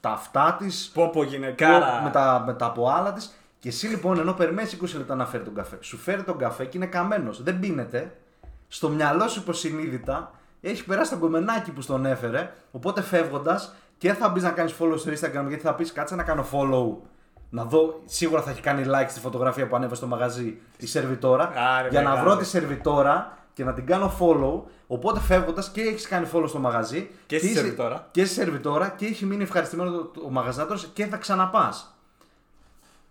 τα 0.00 0.10
αυτά 0.10 0.56
της, 0.58 0.90
Πόπο 0.94 1.22
γυναικάρα. 1.24 2.00
με 2.02 2.10
τα, 2.10 2.42
με 2.46 2.54
τα 2.54 2.66
από 2.66 2.88
άλλα 2.90 3.12
της. 3.12 3.32
Και 3.58 3.68
εσύ 3.68 3.86
λοιπόν, 3.86 4.18
ενώ 4.18 4.32
περιμένεις 4.32 4.78
20 4.82 4.96
λεπτά 4.96 5.14
να 5.14 5.26
φέρει 5.26 5.44
τον 5.44 5.54
καφέ, 5.54 5.78
σου 5.80 5.96
φέρει 5.96 6.22
τον 6.22 6.38
καφέ 6.38 6.64
και 6.64 6.76
είναι 6.76 6.86
καμένος. 6.86 7.42
Δεν 7.42 7.58
πίνεται. 7.58 8.16
Στο 8.68 8.88
μυαλό 8.88 9.28
σου 9.28 9.40
υποσυνείδητα 9.40 10.32
έχει 10.60 10.84
περάσει 10.84 11.10
τον 11.10 11.18
κομμενάκι 11.20 11.70
που 11.70 11.80
στον 11.80 12.06
έφερε. 12.06 12.50
Οπότε 12.70 13.02
φεύγοντας 13.02 13.74
και 13.98 14.12
θα 14.12 14.28
μπεις 14.28 14.42
να 14.42 14.50
κάνεις 14.50 14.74
follow 14.80 14.94
στο 14.98 15.10
Instagram 15.12 15.44
γιατί 15.48 15.62
θα 15.62 15.74
πεις 15.74 15.92
κάτσε 15.92 16.14
να 16.14 16.22
κάνω 16.22 16.46
follow. 16.52 17.06
Να 17.50 17.64
δω, 17.64 18.00
σίγουρα 18.04 18.42
θα 18.42 18.50
έχει 18.50 18.60
κάνει 18.60 18.84
like 18.86 19.06
στη 19.08 19.20
φωτογραφία 19.20 19.66
που 19.66 19.76
ανέβασε 19.76 19.96
στο 19.96 20.06
μαγαζί 20.06 20.60
η 20.76 20.86
σερβιτόρα. 20.86 21.52
Άρε, 21.78 21.88
για 21.88 22.02
να 22.02 22.08
μεγάλε. 22.10 22.28
βρω 22.28 22.36
τη 22.38 22.44
σερβιτόρα 22.44 23.38
και 23.52 23.64
να 23.64 23.72
την 23.72 23.86
κάνω 23.86 24.12
follow. 24.20 24.62
Οπότε 24.86 25.20
φεύγοντας 25.20 25.68
και 25.70 25.80
έχεις 25.80 26.08
κάνει 26.08 26.26
follow 26.32 26.48
στο 26.48 26.58
μαγαζί. 26.58 27.10
Και 27.26 27.38
στη 27.38 27.46
είσαι- 27.46 27.58
σερβιτόρα. 27.60 28.08
Και 28.10 28.24
στη 28.24 28.34
σερβιτόρα 28.34 28.88
και 28.96 29.06
έχει 29.06 29.24
μείνει 29.24 29.42
ευχαριστημένο 29.42 29.90
το- 29.90 30.04
το- 30.04 30.22
ο 30.26 30.30
μαγαζάτορο 30.30 30.80
και 30.92 31.06
θα 31.06 31.16
ξαναπάς. 31.16 31.92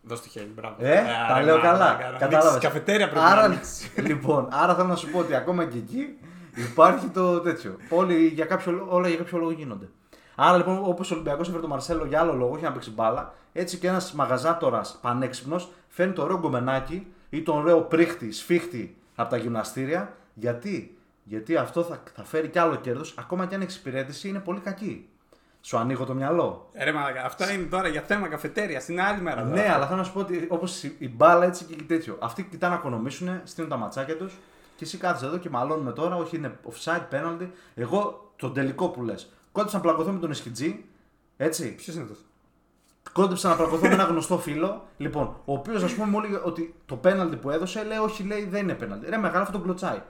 Δώσ' 0.02 0.22
το 0.22 0.28
χέρι, 0.30 0.52
μπράβο. 0.56 0.76
Ε, 0.80 0.96
τα 0.96 1.34
Άρα, 1.34 1.44
λέω 1.44 1.56
να- 1.56 1.62
καλά. 1.62 1.78
να- 1.80 1.86
να 1.86 2.06
ανοίξεις 2.06 2.20
Κατάλαβες. 2.20 2.62
Καφετέρια 2.62 3.10
πρέπει 3.10 3.26
άρα, 3.26 3.36
να 3.36 3.42
ανοίξεις. 3.42 3.92
Λοιπόν, 3.96 4.48
άρα 4.52 4.76
θέλω 4.76 4.88
να 4.88 4.96
σου 4.96 5.10
πω 5.12 5.20
ότι 5.20 5.36
ακόμα 5.36 5.66
και 5.66 5.78
εκεί 5.78 6.18
υπάρχει 6.58 7.08
το 7.08 7.40
τέτοιο. 7.40 7.78
Όλοι 7.90 8.28
για 8.28 8.46
κάποιο, 8.46 8.72
λό- 8.72 8.88
όλα 8.94 9.08
για 9.08 9.18
κάποιο 9.18 9.38
λόγο 9.38 9.52
γίνονται. 9.52 9.90
Άρα 10.36 10.58
λοιπόν, 10.58 10.80
όπως 10.84 11.12
ο 11.12 11.14
Ολυμπιακός 11.14 11.46
έφερε 11.48 11.62
τον 11.62 11.70
Μαρσέλο 11.70 12.06
για 12.06 12.20
άλλο 12.20 12.34
λόγο, 12.34 12.54
όχι 12.54 12.64
να 12.64 12.72
παίξει 12.72 12.92
μπάλα, 12.92 13.34
έτσι 13.54 13.78
και 13.78 13.88
ένας 13.88 14.14
μαγαζάτορας 14.14 15.00
πανέξυπνος 15.02 15.72
φέρνει 15.88 16.14
το 16.14 16.24
ωραίο 16.24 16.38
γκομενάκι 16.40 17.08
ή 17.30 17.42
τον 17.42 17.58
ωραίο 17.58 17.82
πρίχτη, 17.82 18.32
σφίχτη 18.32 18.98
από 19.16 19.30
τα 19.30 19.38
γυμναστήρια. 19.38 20.14
Γιατί, 20.34 20.98
Γιατί 21.24 21.56
αυτό 21.56 21.84
θα, 21.84 22.04
θα 22.16 22.24
φέρει 22.24 22.48
κι 22.48 22.60
άλλο 22.60 22.76
κέρδος, 22.76 23.16
ακόμα 23.20 23.46
και 23.46 23.56
αν 23.56 23.62
η 23.62 23.64
εξυπηρέτηση 23.64 24.28
είναι 24.30 24.40
πολύ 24.40 24.60
κακή. 24.60 25.10
Σου 25.62 25.78
ανοίγω 25.78 26.06
το 26.06 26.14
μυαλό. 26.14 26.70
Ε, 26.74 26.84
Ρε, 26.84 26.92
μαλάκα, 26.92 27.26
αυτά 27.26 27.52
είναι 27.54 27.64
τώρα 27.64 27.88
για 27.88 28.02
θέμα 28.02 28.28
καφετέρια. 28.28 28.82
Είναι 28.88 29.02
άλλη 29.04 29.22
μέρα. 29.22 29.42
τώρα. 29.42 29.54
Ναι, 29.56 29.72
αλλά 29.74 29.86
θέλω 29.86 29.98
να 29.98 30.04
σου 30.04 30.14
πω 30.14 30.20
ότι 30.20 30.46
όπως 30.50 30.84
η 30.84 31.10
μπάλα 31.10 31.46
έτσι 31.46 31.64
και 31.66 31.76
τέτοιο. 31.88 32.18
Αυτοί 32.22 32.44
κοιτάνε 32.44 32.74
να 32.74 32.80
οικονομήσουν, 32.80 33.42
στείλουν 33.44 33.70
τα 33.70 33.78
ματσάκια 33.78 34.18
τους 34.18 34.38
και 34.78 34.84
εσύ 34.84 34.98
κάθεσαι 34.98 35.26
εδώ 35.26 35.38
και 35.38 35.50
μαλώνουμε 35.50 35.92
τώρα. 35.92 36.16
Όχι, 36.16 36.36
είναι 36.36 36.60
offside, 36.72 37.02
penalty. 37.12 37.48
Εγώ 37.76 38.32
τον 38.36 38.54
τελικό 38.54 38.90
που 38.90 39.04
λες. 39.04 39.32
Κόντεψα 39.52 39.76
να 39.78 39.84
πλακωθώ 39.84 40.12
με 40.12 40.20
τον 40.20 40.32
Ισχυτζή. 40.32 40.86
Έτσι. 41.38 41.76
Ποιος 41.76 41.96
είναι 41.96 42.04
αυτός; 42.04 42.20
Κόντεψα 43.14 43.50
να 43.50 43.56
πλακωθώ 43.56 43.88
με 43.88 43.94
ένα 43.94 44.04
γνωστό 44.04 44.38
φίλο. 44.38 44.86
Λοιπόν, 44.98 45.26
ο 45.46 45.54
οποίος 45.54 45.84
ας 45.84 45.94
πούμε 45.94 46.08
μου 46.08 46.18
έλεγε 46.20 46.40
ότι 46.44 46.76
το 46.86 47.00
penalty 47.04 47.38
που 47.42 47.50
έδωσε 47.50 47.84
λέει 47.84 47.98
όχι, 47.98 48.24
λέει 48.24 48.46
δεν 48.46 48.62
είναι 48.64 48.78
penalty. 48.82 49.10
Ρε, 49.10 49.18
μεγάλο 49.18 49.40
αυτό 49.42 49.52
τον 49.54 49.64
κλωτσάει. 49.64 50.02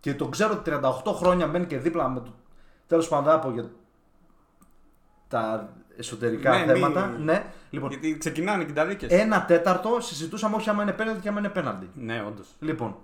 Και 0.00 0.14
το 0.14 0.28
ξέρω 0.28 0.52
ότι 0.52 0.70
38 1.04 1.12
χρόνια 1.14 1.46
μπαίνει 1.46 1.66
και 1.66 1.78
δίπλα 1.78 2.08
με 2.08 2.20
το. 2.20 2.34
Τέλος 2.86 3.08
πάντων, 3.08 3.24
δεν 3.24 3.32
θα 3.32 3.38
πω 3.38 3.50
για 3.50 3.70
τα 5.28 5.72
εσωτερικά 5.96 6.50
Ναι, 6.50 6.58
μην- 6.58 6.74
θέματα. 6.74 7.06
Ναι, 7.06 7.44
λοιπόν, 7.70 7.88
Γιατί 7.88 8.18
ξεκινάνε 8.18 8.64
και 8.64 8.72
τα 8.72 8.86
δίκες. 8.86 9.10
ένα 9.10 9.44
τέταρτο 9.44 10.00
συζητούσαμε 10.00 10.56
όχι 10.56 10.68
άμα 10.70 10.82
είναι 10.82 10.92
πέναλτι 10.92 11.20
και 11.20 11.28
άμα 11.28 11.38
είναι 11.38 11.48
πέναλτι. 11.48 11.90
Ναι, 11.94 12.24
όντως. 12.26 12.46
Λοιπόν. 12.60 12.96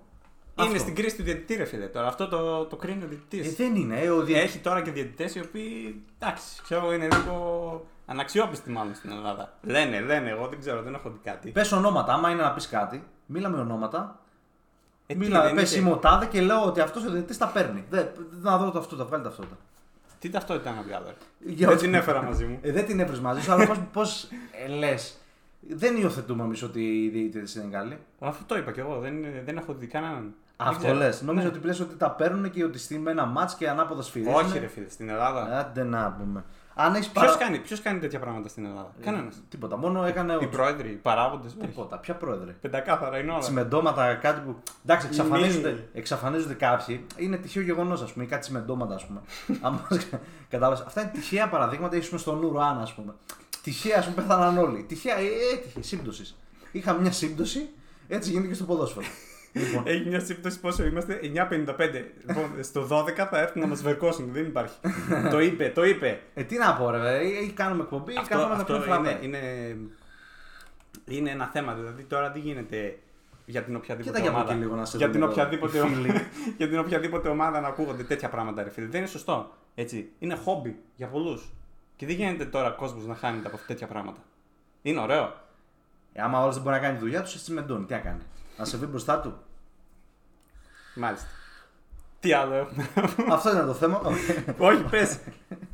Είναι 0.63 0.67
αυτό. 0.73 0.79
στην 0.79 0.95
κρίση 0.95 1.17
του 1.17 1.23
διαιτητή, 1.23 1.55
ρε 1.55 1.65
φίλε. 1.65 1.87
Τώρα 1.87 2.07
αυτό 2.07 2.29
το, 2.29 2.65
το 2.65 2.77
κρίνει 2.77 3.05
ο 3.05 3.07
διαιτητής. 3.09 3.47
Ε, 3.47 3.51
δεν 3.65 3.75
είναι. 3.77 4.01
Ε, 4.01 4.11
ο 4.11 4.21
δι... 4.23 4.35
Έχει 4.35 4.59
τώρα 4.59 4.83
και 4.83 4.91
διαιτητές 4.91 5.35
οι 5.35 5.41
οποίοι 5.41 6.03
εντάξει, 6.19 6.63
ξέρω 6.63 6.81
εγώ, 6.85 6.93
είναι 6.93 7.09
λίγο 7.13 7.87
αναξιόπιστοι 8.07 8.71
μάλλον 8.71 8.95
στην 8.95 9.11
Ελλάδα. 9.11 9.53
Λένε, 9.63 10.01
λένε, 10.01 10.31
εγώ 10.31 10.47
δεν 10.49 10.59
ξέρω, 10.59 10.83
δεν 10.83 10.95
έχω 10.95 11.11
δει 11.11 11.19
κάτι. 11.25 11.51
Πες 11.51 11.73
ονόματα. 11.73 12.13
Άμα 12.13 12.31
είναι 12.31 12.43
να 12.43 12.53
πεις 12.53 12.69
κάτι, 12.69 13.05
μίλα 13.27 13.49
με 13.49 13.59
ονόματα. 13.61 14.21
Ε, 15.07 15.13
τι, 15.13 15.19
μίλα, 15.19 15.43
δεν 15.43 15.55
πες 15.55 15.71
είχε- 15.71 15.81
είμαι 15.81 15.91
ο 15.91 15.97
τάδε 15.97 16.27
και 16.27 16.41
λέω 16.41 16.65
ότι 16.65 16.81
αυτός 16.81 17.05
ο 17.05 17.11
διαιτητής 17.11 17.39
τα 17.39 17.47
παίρνει. 17.49 17.85
Δεν, 17.91 18.09
να 18.31 18.59
δω 18.59 18.71
το 18.71 18.79
αυτό, 18.79 19.07
βγάλει 19.07 19.23
τα 19.23 19.29
αυτό. 19.29 19.45
Τι 20.19 20.31
ταυτότητα 20.31 20.71
να 20.73 20.83
βγάλω. 20.83 21.05
ρε. 21.07 21.15
Για 21.53 21.67
Δεν 21.67 21.77
ό,τι- 21.77 21.85
την 21.85 21.95
έφερα 21.95 22.23
μαζί 22.23 22.45
μου. 22.45 22.59
Ε, 22.63 22.73
δεν 22.73 22.87
την 22.87 23.01
έβρι 23.01 23.21
μαζί 23.21 23.41
σου, 23.43 23.53
αλλά 23.53 23.87
πώ 23.93 24.01
ε, 24.65 24.69
λες. 24.69 25.17
Δεν 25.61 25.97
υιοθετούμε 25.97 26.45
εμείς 26.45 26.63
ότι 26.63 26.81
οι 27.05 27.09
διαιτητές 27.09 27.55
είναι 27.55 27.69
Γάλλοι. 27.73 27.99
Αυτό 28.19 28.45
το 28.47 28.57
είπα 28.57 28.73
κι 28.73 28.81
εγώ, 28.81 28.99
δεν, 28.99 29.17
είναι- 29.17 29.43
δεν 29.45 29.57
έχω 29.57 29.73
δει 29.75 29.87
κανέναν. 29.87 30.35
Δεν 30.59 30.67
Αυτό 30.67 30.79
ξέρω. 30.83 30.99
λες. 30.99 31.23
Νόμιζα 31.23 31.45
Ναι. 31.45 31.51
ότι 31.51 31.59
πλέον 31.59 31.81
ότι 31.81 31.95
τα 31.97 32.11
παίρνουν 32.11 32.51
και 32.51 32.65
ότι 32.65 32.79
στη 32.79 32.99
με 32.99 33.11
ένα 33.11 33.27
μάτς 33.27 33.55
και 33.55 33.69
ανάποδα 33.69 34.03
σφυρίζουν. 34.03 34.35
Όχι, 34.35 34.59
ρε 34.59 34.67
φίλε, 34.67 34.89
στην 34.89 35.09
Ελλάδα. 35.09 35.59
Άντε 35.59 35.83
να 35.85 36.17
πούμε. 36.19 36.45
Αν 36.75 36.95
έχεις 36.95 37.09
Ποιος 37.09 37.37
κάνει, 37.37 37.59
ποιος 37.59 37.81
κάνει 37.83 37.99
τέτοια 37.99 38.19
πράγματα 38.19 38.49
στην 38.49 38.65
Ελλάδα; 38.65 38.91
Κανένας. 39.01 39.35
Τίποτα. 39.49 39.77
Μόνο 39.77 40.05
έκανε. 40.05 40.33
Οι 40.33 40.45
ο... 40.45 40.49
πρόεδροι, 40.49 40.89
οι 40.89 40.95
παράγοντες. 40.95 41.57
Τίποτα. 41.61 41.99
Ποια 41.99 42.15
πρόεδρε; 42.15 42.51
Πεντακάθαρα 42.53 43.19
είναι 43.19 43.31
όλα. 43.31 43.41
τσιμεντώματα, 43.41 44.15
κάτι 44.15 44.41
που. 44.41 44.57
Εντάξει, 44.85 45.07
Η 45.07 45.09
εξαφανίζονται, 45.09 45.69
μήνυ. 45.71 45.85
εξαφανίζονται 45.93 46.55
κάποιοι. 46.55 47.07
Είναι 47.17 47.37
τυχαίο 47.37 47.63
γεγονός, 47.63 48.03
ας 48.03 48.13
πούμε, 48.13 48.25
ή 48.25 48.27
κάτι 48.27 48.41
τσιμεντώματα, 48.43 48.95
ας 48.95 49.07
πούμε. 49.07 49.21
Αν 49.67 49.81
κατάλαβες. 50.49 50.85
Αυτά 50.87 51.01
είναι 51.01 51.11
τυχαία 51.15 51.49
παραδείγματα, 51.49 51.97
ίσως 51.97 52.21
στον 52.21 52.43
Ουράν, 52.45 52.81
ας 52.81 52.95
πούμε. 52.95 53.15
Τυχαία, 53.63 53.99
ας 53.99 54.05
πούμε, 54.09 54.17
πέθαναν 54.23 54.59
όλοι. 54.59 54.83
Τυχαία, 54.83 55.17
ε, 55.19 55.25
έτυχε, 55.55 55.83
σύμπτωσης. 55.83 56.39
Είχαμε 56.73 57.01
μια 57.01 57.13
σύμπτωση, 57.13 57.69
έτσι 58.09 58.31
γίνεται 58.31 58.49
και 58.49 58.55
στο 58.55 58.65
ποδόσφαιρο. 58.65 59.07
Λοιπόν. 59.59 59.83
Έχει 59.87 60.09
μια 60.09 60.21
σύμπτωση 60.21 60.61
πόσο 60.61 60.85
είμαστε; 60.85 61.21
9.55. 61.23 62.05
Λοιπόν, 62.27 62.51
στο 62.61 62.87
12 62.91 63.13
θα 63.31 63.39
έρθουν 63.39 63.63
να 63.63 63.69
μας 63.69 63.83
βερκώσουν. 63.83 64.33
Δεν 64.33 64.45
υπάρχει. 64.45 64.79
το 65.33 65.41
είπε, 65.41 65.73
το 65.75 65.85
είπε. 65.85 66.21
Ε, 66.35 66.43
τι 66.43 66.57
να 66.59 66.75
πω, 66.75 66.91
ρε, 66.91 66.99
βέβαια, 66.99 67.21
ή 67.23 67.53
κάνουμε 67.53 67.83
εκπομπή 67.83 68.13
ή 68.13 68.17
Αυτό, 68.17 68.35
καθόμαστε 68.35 68.73
να 68.73 68.79
αυτό 68.79 68.95
πούμε 68.95 68.97
είναι, 68.97 69.09
φραπέ. 69.09 69.27
είναι, 69.27 69.77
είναι 71.05 71.31
ένα 71.31 71.47
θέμα. 71.47 71.75
Δηλαδή 71.75 72.03
τώρα 72.03 72.31
τι 72.31 72.39
γίνεται 72.39 72.99
για 73.49 73.63
την 73.63 73.77
οποιαδήποτε 73.77 74.19
Κοίτα 74.19 74.21
και 74.21 74.29
από 74.29 74.37
ομάδα; 74.37 74.53
εκεί 74.53 74.63
λίγο 74.63 74.75
να 74.75 74.85
σε 74.85 74.97
για, 74.97 75.07
δούμε 75.07 75.19
την 75.19 75.29
εδώ, 75.29 75.33
οποιαδήποτε, 75.33 75.79
οι 75.79 75.81
φίλοι. 75.81 76.13
για 76.59 76.69
την 76.69 76.79
οποιαδήποτε 76.79 77.29
ομάδα 77.29 77.61
να 77.61 77.69
ακούγονται 77.69 78.03
τέτοια 78.03 78.29
πράγματα, 78.29 78.63
ρε 78.63 78.71
φίλε. 78.71 78.87
Δεν 78.87 79.01
είναι 79.01 79.09
σωστό. 79.09 79.51
Έτσι. 79.75 80.11
Είναι 80.19 80.35
χόμπι 80.35 80.79
για 80.97 81.07
πολλούς. 81.07 81.53
Και 81.97 82.07
δεν 82.07 82.15
γίνεται 82.15 82.45
τώρα 82.45 82.71
κόσμος 82.71 83.07
να 83.07 83.15
χάνεται 83.15 83.49
από 83.49 83.59
τέτοια 83.67 83.87
πράγματα. 83.87 84.21
Είναι 84.83 85.01
ωραίο. 85.01 85.35
Ε, 86.13 86.23
άμα 86.23 86.43
όλο 86.43 86.53
δεν 86.53 86.63
μπορεί 86.63 86.75
να 86.75 86.81
κάνει 86.83 86.95
τη 86.95 87.01
δουλειά 87.01 87.23
τους, 87.23 87.35
έτσι 87.35 87.53
μεντώνει. 87.53 87.85
Τι 87.85 87.93
να 87.93 87.99
κάνει. 87.99 88.23
Να 88.59 88.65
σε 88.65 88.77
βρει 88.77 88.87
μπροστά 88.87 89.21
του. 89.21 89.35
Μάλιστα. 90.99 91.27
Τι 92.21 92.33
άλλο 92.33 92.55
έχουμε. 92.55 92.89
Αυτό 93.31 93.51
ήταν 93.53 93.67
το 93.67 93.75
θέμα. 93.75 94.01
Όχι, 94.59 94.83
πες. 94.91 95.19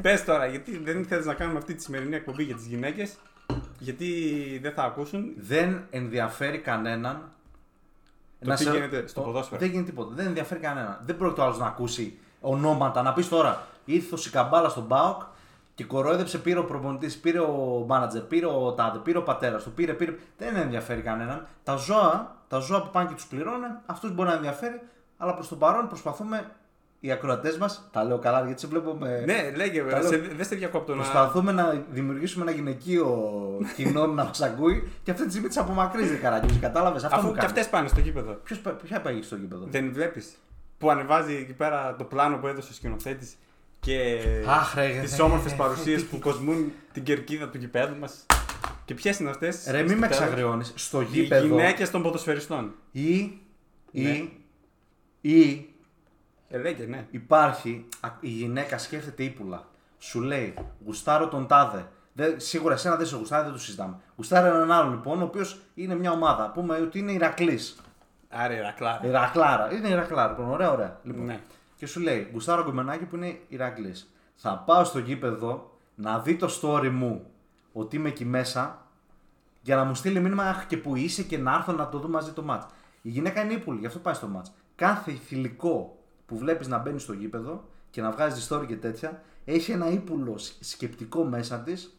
Πες 0.02 0.24
τώρα, 0.24 0.46
γιατί 0.46 0.78
δεν 0.78 1.04
θέλεις 1.04 1.26
να 1.26 1.34
κάνουμε 1.34 1.58
αυτή 1.58 1.74
τη 1.74 1.82
σημερινή 1.82 2.14
εκπομπή 2.16 2.42
για 2.42 2.54
τις 2.54 2.66
γυναίκες. 2.66 3.16
Γιατί 3.78 4.08
δεν 4.62 4.72
θα 4.72 4.82
ακούσουν. 4.82 5.32
δεν 5.36 5.86
ενδιαφέρει 5.90 6.58
κανέναν. 6.58 7.22
Το 8.44 8.54
τι 8.54 8.64
γίνεται 8.64 9.06
στο 9.06 9.20
Ο- 9.20 9.24
ποδόσφαιρο. 9.24 9.60
Δεν 9.60 9.68
γίνεται 9.70 9.90
τίποτα. 9.90 10.14
Δεν 10.14 10.26
ενδιαφέρει 10.26 10.60
κανέναν. 10.60 11.00
Δεν 11.04 11.16
πρόκειται 11.16 11.40
ο 11.40 11.44
άλλος 11.44 11.58
να 11.58 11.66
ακούσει 11.66 12.18
ονόματα. 12.40 13.02
Να 13.02 13.12
πεις 13.12 13.28
τώρα, 13.28 13.66
ήρθε 13.84 14.14
ο 14.14 14.16
Σικαμπάλα 14.16 14.68
στον 14.68 14.82
Μπάουκ 14.84 15.22
και 15.74 15.84
κορόιδεψε, 15.84 16.38
πήρε 16.38 16.58
ο 16.58 16.64
προπονητής, 16.64 17.16
πήρε 17.18 17.38
ο 17.38 17.84
μάνατζερ, 17.88 18.22
πήρε 18.22 18.46
ο 18.46 18.72
τάδε, 18.72 18.98
πήρε 18.98 19.18
ο 19.18 19.22
πατέρας 19.22 19.62
του, 19.62 19.72
πήρε, 19.72 19.92
πήρε. 19.92 20.14
Δεν 20.38 20.56
ενδιαφέρει 20.56 21.00
κανέναν. 21.00 21.46
Τα 21.64 21.76
ζώα, 21.76 22.36
τα 22.48 22.58
ζώα 22.58 22.82
που 22.82 22.90
πάνε 22.90 23.08
και 23.08 23.14
τους 23.14 23.26
πληρώνουν, 23.26 23.78
αυτούς 23.86 24.14
μπορεί 24.14 24.28
να 24.28 24.34
ενδιαφέρει, 24.34 24.80
αλλά 25.16 25.34
προς 25.34 25.48
το 25.48 25.56
παρόν 25.56 25.88
προσπαθούμε 25.88 26.50
οι 27.00 27.10
ακροατές 27.12 27.58
μας, 27.58 27.88
τα 27.92 28.04
λέω 28.04 28.18
καλά 28.18 28.44
γιατί 28.44 28.60
σε 28.60 28.66
βλέπω 28.66 28.94
με. 28.94 29.22
Ναι, 29.26 29.50
λέγε, 29.56 29.82
Τα 29.82 29.98
λέω. 29.98 30.08
σε, 30.08 30.16
δεν 30.16 30.44
σε 30.46 30.54
διακόπτω 30.54 30.94
να. 30.94 31.02
Προσπαθούμε 31.02 31.52
να 31.52 31.84
δημιουργήσουμε 31.90 32.44
ένα 32.44 32.52
γυναικείο 32.52 33.08
κοινό 33.76 34.06
να 34.06 34.24
μας 34.24 34.40
ακούει 34.40 34.88
και 35.02 35.10
αυτή 35.10 35.24
τη 35.24 35.30
στιγμή 35.30 35.48
τις 35.48 35.56
απομακρύνει 35.56 36.16
καράκι. 36.16 36.58
Κατάλαβες; 36.58 37.04
Αυτό 37.04 37.16
Αφού 37.16 37.26
μου 37.26 37.32
και 37.32 37.38
κάνεις. 37.38 37.52
αυτές 37.52 37.70
πάνε 37.70 37.88
στο 37.88 38.00
γήπεδο. 38.00 38.32
Ποιος, 38.32 38.58
πα- 38.58 38.70
ποια 38.70 39.00
πάει 39.00 39.22
στο 39.22 39.36
γήπεδο; 39.36 39.66
Δεν 39.70 39.92
βλέπεις; 39.92 40.34
Που 40.78 40.90
ανεβάζει 40.90 41.34
εκεί 41.34 41.52
πέρα 41.52 41.94
το 41.98 42.04
πλάνο 42.04 42.36
που 42.36 42.46
έδωσε 42.46 42.68
ο 42.70 42.74
σκηνοθέτης 42.74 43.34
και 43.80 44.20
Αχ, 44.48 44.74
ρε, 44.74 44.98
τις 45.02 45.16
ρε, 45.16 45.22
όμορφες 45.22 45.50
ρε, 45.50 45.56
παρουσίες 45.56 46.00
ρε, 46.00 46.06
που 46.06 46.18
κοσμούν 46.18 46.72
την 46.92 47.02
κερκίδα 47.02 47.48
του 47.48 47.58
γηπέδου 47.58 47.96
μας. 47.96 48.26
Και 48.84 48.94
ποιες 48.94 49.18
είναι 49.18 49.30
αυτές; 49.30 49.66
Ρε, 49.70 49.82
μην 49.82 49.98
με 49.98 50.06
εξαγριώνει. 50.06 50.64
Στο 50.74 51.00
Οι 51.00 51.04
γήπεδο. 51.04 51.46
γυναίκες 51.46 51.90
των 51.90 52.02
ποδοσφαιριστών. 52.02 52.74
Ή. 52.92 53.38
Ναι. 53.90 54.08
Ή. 54.10 54.43
Ή. 55.26 55.68
Ε, 56.48 56.58
λέγε, 56.58 56.84
ναι. 56.86 57.06
Υπάρχει. 57.10 57.88
α, 58.00 58.08
Η 58.20 58.28
γυναίκα 58.28 58.78
σκέφτεται 58.78 59.22
ύπουλα. 59.22 59.66
Σου 59.98 60.20
λέει, 60.20 60.54
γουστάρω 60.84 61.28
τον 61.28 61.46
τάδε. 61.46 61.88
Δεν, 62.12 62.40
σίγουρα 62.40 62.74
εσένα 62.74 62.96
δεν 62.96 63.06
σε 63.06 63.16
γουστάρει, 63.16 63.44
δεν 63.44 63.52
το 63.52 63.58
συζητάμε. 63.58 63.96
Γουστάρει 64.16 64.48
έναν 64.48 64.72
άλλον 64.72 64.90
λοιπόν, 64.90 65.20
ο 65.20 65.24
οποίος 65.24 65.60
είναι 65.74 65.94
μια 65.94 66.10
ομάδα. 66.10 66.50
Πούμε 66.50 66.76
ότι 66.76 66.98
είναι 66.98 67.12
Ηρακλής. 67.12 67.76
Άρε, 68.28 68.60
ρακλάρα. 68.60 69.06
Ηρακλάρα. 69.06 69.72
Είναι 69.74 69.88
Ηρακλάρα. 69.88 70.28
Λοιπόν, 70.28 70.50
ωραία, 70.50 70.72
ωραία. 70.72 71.00
Λοιπόν, 71.02 71.24
Ναι. 71.24 71.40
Και 71.76 71.86
σου 71.86 72.00
λέει, 72.00 72.28
Γουστάρο 72.32 72.64
κομμενάκι 72.64 73.04
που 73.04 73.16
είναι 73.16 73.38
Ηρακλής. 73.48 74.14
Θα 74.34 74.62
πάω 74.66 74.84
στο 74.84 74.98
γήπεδο 74.98 75.78
να 75.94 76.18
δει 76.18 76.36
το 76.36 76.48
story 76.62 76.88
μου 76.88 77.26
ότι 77.72 77.96
είμαι 77.96 78.08
εκεί 78.08 78.24
μέσα 78.24 78.86
για 79.60 79.76
να 79.76 79.84
μου 79.84 79.94
στείλει 79.94 80.20
μήνυμα 80.20 80.44
αχ 80.44 80.66
και 80.66 80.76
που 80.76 80.96
είσαι 80.96 81.22
και 81.22 81.38
να 81.38 81.54
έρθω 81.54 81.72
να 81.72 81.88
το 81.88 81.98
δω 81.98 82.08
μαζί 82.08 82.32
το 82.32 82.42
μάτς. 82.42 82.66
Η 83.02 83.08
γυναίκα 83.08 83.42
είναι 83.42 83.52
ύπουλη, 83.52 83.78
γι' 83.78 83.86
αυτό 83.86 83.98
πάει 83.98 84.14
στο 84.14 84.26
μάτς. 84.26 84.52
Κάθε 84.74 85.12
θηλυκό 85.12 85.98
που 86.26 86.38
βλέπεις 86.38 86.68
να 86.68 86.78
μπαίνει 86.78 86.98
στο 86.98 87.12
γήπεδο 87.12 87.68
και 87.90 88.00
να 88.02 88.10
βγάζει 88.10 88.46
story 88.48 88.66
και 88.66 88.76
τέτοια, 88.76 89.22
έχει 89.44 89.72
ένα 89.72 89.90
ύπουλο 89.90 90.38
σ- 90.38 90.64
σκεπτικό 90.64 91.24
μέσα 91.24 91.58
της 91.58 91.98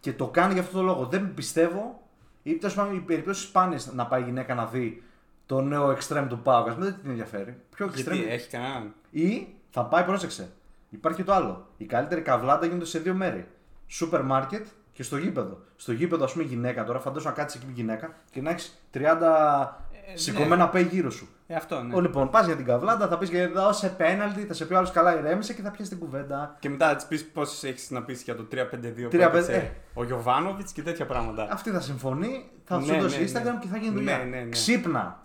και 0.00 0.12
το 0.12 0.26
κάνει 0.28 0.52
για 0.52 0.62
αυτό 0.62 0.76
το 0.76 0.82
λόγο. 0.82 1.06
Δεν 1.06 1.34
πιστεύω, 1.34 2.02
ή 2.42 2.54
τέλος 2.54 2.74
πάντων 2.74 2.96
οι 2.96 3.00
περιπτώσεις 3.00 3.44
σπάνιες 3.44 3.92
να 3.92 4.06
πάει 4.06 4.20
η 4.20 4.24
γυναίκα 4.24 4.54
να 4.54 4.66
δει 4.66 5.02
το 5.46 5.60
νέο 5.60 5.96
extreme 5.96 6.26
του 6.28 6.38
Πάου. 6.38 6.70
Α 6.70 6.74
πούμε, 6.74 6.84
δεν 6.84 6.96
την 7.00 7.10
ενδιαφέρει. 7.10 7.56
Ποιο 7.76 7.86
extreme. 7.86 7.92
Γιατί 7.94 8.24
έχει 8.28 8.48
κανέναν. 8.48 8.94
Ή 9.10 9.46
θα 9.70 9.84
πάει, 9.84 10.04
πρόσεξε. 10.04 10.48
Υπάρχει 10.90 11.18
και 11.18 11.24
το 11.24 11.32
άλλο. 11.32 11.66
Η 11.76 11.84
καλύτερη 11.84 12.20
καβλάντα 12.20 12.66
γίνονται 12.66 12.84
σε 12.84 12.98
δύο 12.98 13.14
μέρη. 13.14 13.48
Σούπερ 13.86 14.22
μάρκετ 14.22 14.66
και 14.92 15.02
στο 15.02 15.16
γήπεδο. 15.16 15.60
Στο 15.76 15.92
γήπεδο, 15.92 16.24
ας 16.24 16.32
πούμε, 16.32 16.44
γυναίκα 16.44 16.84
τώρα, 16.84 16.98
φαντάζομαι 16.98 17.30
να 17.30 17.36
κάτσεις 17.36 17.62
εκεί 17.62 17.72
γυναίκα 17.74 18.14
και 18.30 18.40
να 18.40 18.50
έχεις 18.50 18.78
30 18.94 19.00
ναι. 19.00 20.16
σηκωμένα 20.16 20.68
πέ 20.68 20.80
γύρω 20.80 21.10
σου. 21.10 21.28
Ε, 21.46 21.54
αυτό, 21.54 21.82
ναι. 21.82 21.94
Ο, 21.94 22.00
λοιπόν, 22.00 22.30
πας 22.30 22.46
για 22.46 22.56
την 22.56 22.64
καβλάντα, 22.64 23.08
θα 23.08 23.18
πεις 23.18 23.28
και 23.30 23.40
εδώ 23.40 23.72
σε 23.72 23.88
πέναλτι, 23.88 24.40
θα 24.44 24.54
σε 24.54 24.64
πει 24.64 24.72
ο 24.74 24.76
άλλος 24.76 24.90
καλά 24.90 25.18
ηρέμησε 25.18 25.54
και 25.54 25.62
θα 25.62 25.70
πιάσει 25.70 25.90
την 25.90 25.98
κουβέντα. 25.98 26.56
Και 26.58 26.68
μετά 26.68 26.88
θα 26.88 26.96
της 26.96 27.04
πεις 27.04 27.24
πόσες 27.24 27.64
έχεις 27.64 27.90
να 27.90 28.02
πεις 28.02 28.22
για 28.22 28.36
το 28.36 28.46
3-5-2 28.52 29.08
που 29.10 29.16
3-5, 29.16 29.18
έπαιξε 29.20 29.52
ε. 29.52 29.70
ο 29.94 30.04
Γιωβάνοβιτς 30.04 30.72
και 30.72 30.82
τέτοια 30.82 31.06
πράγματα. 31.06 31.48
Αυτή 31.50 31.70
θα 31.70 31.80
συμφωνεί, 31.80 32.50
θα 32.64 32.78
Ναι, 32.78 32.84
σου 32.84 33.00
δώσει 33.00 33.20
ναι, 33.20 33.26
Instagram 33.30 33.44
ναι. 33.44 33.58
και 33.60 33.68
θα 33.68 33.76
γίνει 33.76 33.94
δουλειά. 33.94 34.18
Ναι, 34.18 34.24
ναι, 34.24 34.40
ναι. 34.40 34.48
Ξύπνα. 34.48 35.22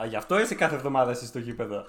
Α, 0.00 0.06
Γι' 0.06 0.16
αυτό 0.16 0.40
είσαι 0.40 0.54
κάθε 0.54 0.74
εβδομάδα 0.74 1.10
εσύ 1.10 1.26
στο 1.26 1.38
γήπεδο. 1.38 1.86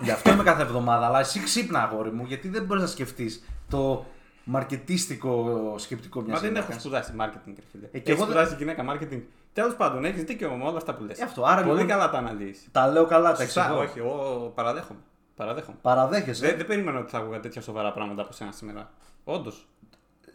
Γι' 0.00 0.10
αυτό 0.10 0.30
είμαι 0.32 0.42
κάθε 0.42 0.62
εβδομάδα, 0.62 1.06
αλλά 1.06 1.20
εσύ 1.20 1.42
ξύπνα, 1.42 1.82
αγόρι 1.82 2.12
μου, 2.12 2.24
γιατί 2.26 2.48
δεν 2.48 2.64
μπορείς 2.64 2.82
να 2.82 2.88
σκεφτείς 2.88 3.44
το 3.68 4.06
μαρκετίστικο 4.44 5.74
σκεπτικό 5.78 6.20
μιας 6.20 6.42
Μα 6.42 6.48
δεν 6.48 6.56
έχω 6.56 6.72
σπουδάσει 6.72 7.12
marketing, 7.20 7.52
ρε 7.56 7.62
φίλε. 7.72 7.86
Ε, 7.92 7.98
και 7.98 8.12
Έχεις 8.12 8.22
εγώ 8.22 8.32
δεν- 8.32 8.34
σπουδάσει 8.46 8.54
γυναίκα 8.58 8.84
marketing. 8.92 9.20
Τέλος 9.56 9.74
πάντων, 9.76 10.04
έχεις 10.04 10.22
δίκιο 10.24 10.50
με 10.56 10.64
όλα 10.64 10.76
αυτά 10.76 10.94
που 10.94 11.04
λες. 11.04 11.18
Ε, 11.18 11.22
αυτό, 11.24 11.42
άρα, 11.44 11.62
Πολύ 11.62 11.72
λοιπόν, 11.72 11.86
καλά 11.88 12.10
τα 12.10 12.18
αναλύεις. 12.18 12.68
Τα 12.72 12.88
λέω 12.88 13.06
καλά, 13.06 13.30
τα 13.34 13.42
Σωστά, 13.44 13.60
εξηγώ. 13.62 13.80
όχι, 13.80 13.98
εγώ 13.98 14.52
παραδέχομαι. 14.54 14.98
παραδέχομαι. 15.36 15.76
Παραδέχεσαι. 15.82 16.46
Δεν, 16.46 16.56
δεν 16.56 16.66
περίμενα 16.66 16.98
ότι 16.98 17.10
θα 17.10 17.18
άκουγα 17.18 17.40
τέτοια 17.40 17.60
σοβαρά 17.60 17.92
πράγματα 17.92 18.22
από 18.22 18.32
σένα 18.32 18.52
σήμερα. 18.52 18.90
Όντως. 19.24 19.66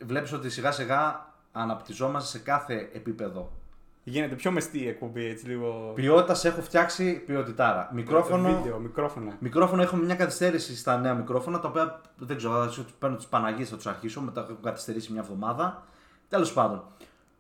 Βλέπεις 0.05 0.33
ότι 0.33 0.49
σιγά 0.49 0.71
σιγά 0.71 1.25
αναπτυσσόμαστε 1.51 2.37
σε 2.37 2.43
κάθε 2.43 2.89
επίπεδο. 2.93 3.51
Γίνεται 4.03 4.35
πιο 4.35 4.51
μεστή 4.51 4.79
η 4.79 4.87
εκπομπή, 4.87 5.25
έτσι 5.25 5.45
λίγο. 5.47 5.91
Ποιότητας 5.95 6.39
σε 6.39 6.47
έχω 6.47 6.61
φτιάξει 6.61 7.13
ποιοτητάρα. 7.25 7.89
Μικρόφωνο, 7.93 8.55
Βίντεο, 8.55 8.77
μικρόφωνα. 8.79 9.35
μικρόφωνο 9.39 9.81
έχουμε 9.81 10.03
μια 10.05 10.15
καθυστέρηση 10.15 10.77
στα 10.77 10.97
νέα 10.97 11.13
μικρόφωνα 11.13 11.59
τα 11.59 11.67
οποία 11.67 12.01
δεν 12.17 12.37
ξέρω, 12.37 12.53
θα 12.53 12.67
τους 12.67 12.83
παίρνω 12.99 13.15
τις 13.15 13.25
Παναγίες, 13.25 13.69
θα 13.69 13.75
τους 13.75 13.87
αρχίσω. 13.87 14.21
Μετά 14.21 14.41
έχω 14.41 14.57
καθυστερήσει 14.63 15.11
μια 15.11 15.21
εβδομάδα. 15.21 15.83
Τέλος 16.29 16.53
πάντων. 16.53 16.83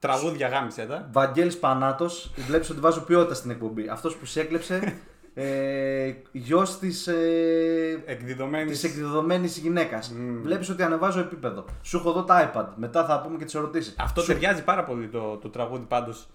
Τραγούδια 0.01 0.47
γάμισε 0.47 0.85
τα. 0.85 1.09
Βαγγέλης 1.11 1.57
Πανάτος, 1.57 2.31
βλέπεις 2.47 2.69
ότι 2.69 2.79
βάζω 2.79 3.01
ποιότητα 3.01 3.33
στην 3.33 3.51
εκπομπή. 3.51 3.87
Αυτός 3.89 4.15
που 4.15 4.25
σε 4.25 4.39
έκλεψε, 4.41 4.97
ε, 5.33 6.13
γιος 6.31 6.79
της 6.79 7.07
ε, 7.07 8.03
Εκδεδομένη. 8.05 8.69
της 8.71 8.83
εκδεδομένη 8.83 9.47
γυναίκας. 9.47 10.09
Μμμ. 10.09 10.41
Βλέπεις 10.41 10.69
ότι 10.69 10.83
ανεβάζω 10.83 11.19
επίπεδο. 11.19 11.65
Σου 11.81 11.97
έχω 11.97 12.09
εδώ 12.09 12.23
τα 12.23 12.51
iPad. 12.53 12.65
Μετά 12.75 13.05
θα 13.05 13.21
πούμε 13.21 13.37
και 13.37 13.45
τις 13.45 13.55
ερωτήσεις. 13.55 13.95
Αυτό 13.97 14.21
Σου... 14.21 14.27
ταιριάζει 14.27 14.63
πάρα 14.63 14.83
πολύ 14.83 15.07
το, 15.07 15.37
το 15.37 15.49
τραγούδι 15.49 15.85
πάντως. 15.87 16.27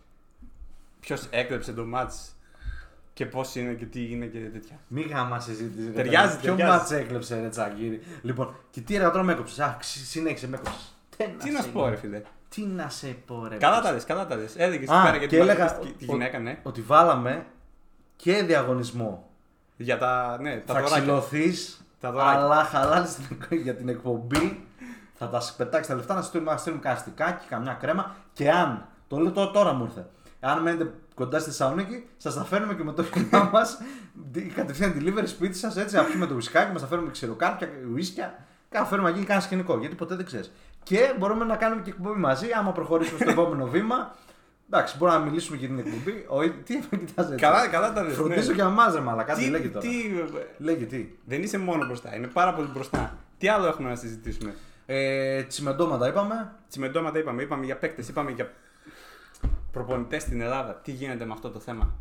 Ποιος 1.00 1.26
έκλεψε 1.30 1.72
το 1.72 1.84
μάτς 1.84 2.32
και 3.12 3.26
πώς 3.26 3.54
είναι 3.54 3.72
και 3.72 3.84
τι 3.84 4.10
είναι 4.12 4.26
και 4.26 4.38
τέτοια. 4.38 4.78
Μη 4.88 5.00
γάμα 5.02 5.40
συζήτηση. 5.40 5.86
ρε 5.86 5.92
Ταιριάζει, 5.92 6.28
παιδί. 6.34 6.40
Ποιο 6.46 6.50
ταιριάζει. 6.54 6.78
μάτς 6.78 6.90
έκλεψε, 6.90 7.40
ρε 7.40 7.48
τσακίρι. 7.48 8.00
Λοιπόν, 8.22 8.54
και 8.70 8.80
τι 8.80 8.94
έργα 8.94 9.10
τώρα 9.10 9.24
με 9.24 9.32
έκοψες. 9.32 9.58
Α, 9.58 9.76
ξυ- 9.80 10.04
συνέχισε, 10.06 10.48
με 10.48 10.56
έκοψες. 10.56 10.94
Τι 11.42 11.50
να 11.50 11.62
σου 11.62 11.70
πω, 11.72 11.88
ρε 11.88 11.96
φίλε. 11.96 12.22
Τι 12.56 12.62
να 12.66 12.88
σε 12.88 13.06
πω, 13.26 13.46
ρε. 13.48 13.56
Καλά 13.56 13.80
τα 13.80 13.92
λες, 13.92 14.04
καλά 14.04 14.26
τα 14.26 14.36
λες. 14.36 14.54
Έλεγε 14.56 14.82
εκεί 14.84 14.92
Α, 14.94 15.02
πέρα 15.02 15.16
για 15.16 15.26
και 15.26 15.26
την 15.26 15.38
έλεγα 15.40 15.64
μαγνητική- 15.64 15.98
τη 15.98 16.04
ο- 16.04 16.12
γυναίκα, 16.12 16.38
ναι. 16.38 16.58
Ότι 16.62 16.80
βάλαμε 16.80 17.46
και 18.16 18.42
διαγωνισμό. 18.42 19.30
Για 19.76 19.98
τα, 19.98 20.38
ναι, 20.40 20.56
τα 20.56 20.74
θα 20.74 20.80
δωράκια. 20.80 20.96
ξυλωθείς, 21.00 21.84
Τα 22.00 22.10
δωράκια. 22.12 22.40
αλλά 22.40 22.64
χαλάλη 22.64 23.06
για 23.62 23.74
την 23.76 23.88
εκπομπή. 23.88 24.66
Θα 25.18 25.28
τα 25.28 25.42
πετάξεις 25.56 25.86
τα 25.88 25.94
λεφτά 25.94 26.14
να 26.14 26.22
στείλουμε, 26.22 26.50
να 26.50 26.56
στείλουμε 26.56 26.82
κανένα 26.82 27.00
στικάκι, 27.00 27.46
καμιά 27.48 27.72
κρέμα. 27.72 28.14
Και 28.32 28.50
αν, 28.50 28.86
το 29.08 29.18
λέω 29.18 29.32
τώρα, 29.32 29.50
τώρα 29.50 29.72
μου 29.72 29.84
ήρθε. 29.84 30.06
Αν 30.40 30.62
μένετε 30.62 30.90
κοντά 31.14 31.38
στη 31.38 31.48
Θεσσαλονίκη, 31.50 32.06
σας 32.16 32.34
τα 32.34 32.44
φέρνουμε 32.44 32.74
και 32.74 32.82
με 32.84 32.92
το 32.92 33.02
χειρά 33.02 33.44
μας 33.52 33.78
κατευθείαν 34.54 34.94
delivery 35.00 35.26
σπίτι 35.26 35.56
σας 35.56 35.76
έτσι, 35.76 35.96
να 35.96 36.04
πιούμε 36.04 36.26
το 36.26 36.34
ουισκάκι, 36.34 36.72
μας 36.72 36.80
τα 36.80 36.86
φέρνουμε 36.86 37.10
ξηροκάρπια, 37.10 37.68
ουίσκια. 37.92 38.34
Κάνα 38.68 38.86
φέρουμε 38.86 39.08
να 39.08 39.14
γίνει 39.14 39.26
κανένα 39.26 39.46
σκηνικό, 39.46 39.78
γιατί 39.78 39.94
ποτέ 39.94 40.14
δεν 40.14 40.24
ξέρεις. 40.26 40.52
Και 40.86 41.14
μπορούμε 41.18 41.44
να 41.44 41.56
κάνουμε 41.56 41.82
και 41.82 41.90
εκπομπή 41.90 42.18
μαζί, 42.20 42.52
άμα 42.52 42.72
προχωρήσουμε 42.72 43.18
στο 43.20 43.30
επόμενο 43.40 43.66
βήμα. 43.66 44.14
Εντάξει, 44.70 44.96
μπορούμε 44.96 45.18
να 45.18 45.24
μιλήσουμε 45.24 45.56
για 45.56 45.68
την 45.68 45.78
εκπομπή. 45.78 46.24
Ο, 46.28 46.50
τι 46.64 46.76
με 46.90 46.98
κοιτάς 46.98 47.26
έτσι; 47.26 47.40
Καλά, 47.40 47.68
καλά 47.68 47.92
τα 47.92 48.02
λες. 48.02 48.14
Φροντίζω 48.14 48.52
και 48.52 48.62
αμάζεμα, 48.62 49.12
αλλά 49.12 49.22
κάτι 49.22 49.44
τι, 49.44 49.50
λέγει 49.50 49.68
τώρα. 49.68 49.86
τι, 49.86 49.90
Λέγει 50.58 50.86
τι; 50.86 51.06
δεν 51.24 51.42
είσαι 51.42 51.58
μόνο 51.58 51.86
μπροστά, 51.86 52.16
είναι 52.16 52.26
πάρα 52.26 52.54
πολύ 52.54 52.68
μπροστά. 52.68 53.18
Τι 53.38 53.48
άλλο 53.48 53.66
έχουμε 53.66 53.88
να 53.88 53.94
συζητήσουμε; 53.94 54.54
Ε, 54.86 55.42
τσιμεντώματα 55.42 56.08
είπαμε. 56.08 56.52
Τσιμεντώματα 56.68 57.18
είπαμε, 57.18 57.42
είπαμε 57.42 57.64
για 57.64 57.76
παίκτες, 57.76 58.08
είπαμε 58.08 58.30
για 58.30 58.52
προπονητές 59.72 60.22
στην 60.22 60.40
Ελλάδα. 60.40 60.74
Τι 60.74 60.90
γίνεται 60.92 61.24
με 61.24 61.32
αυτό 61.32 61.50
το 61.50 61.58
θέμα; 61.58 61.94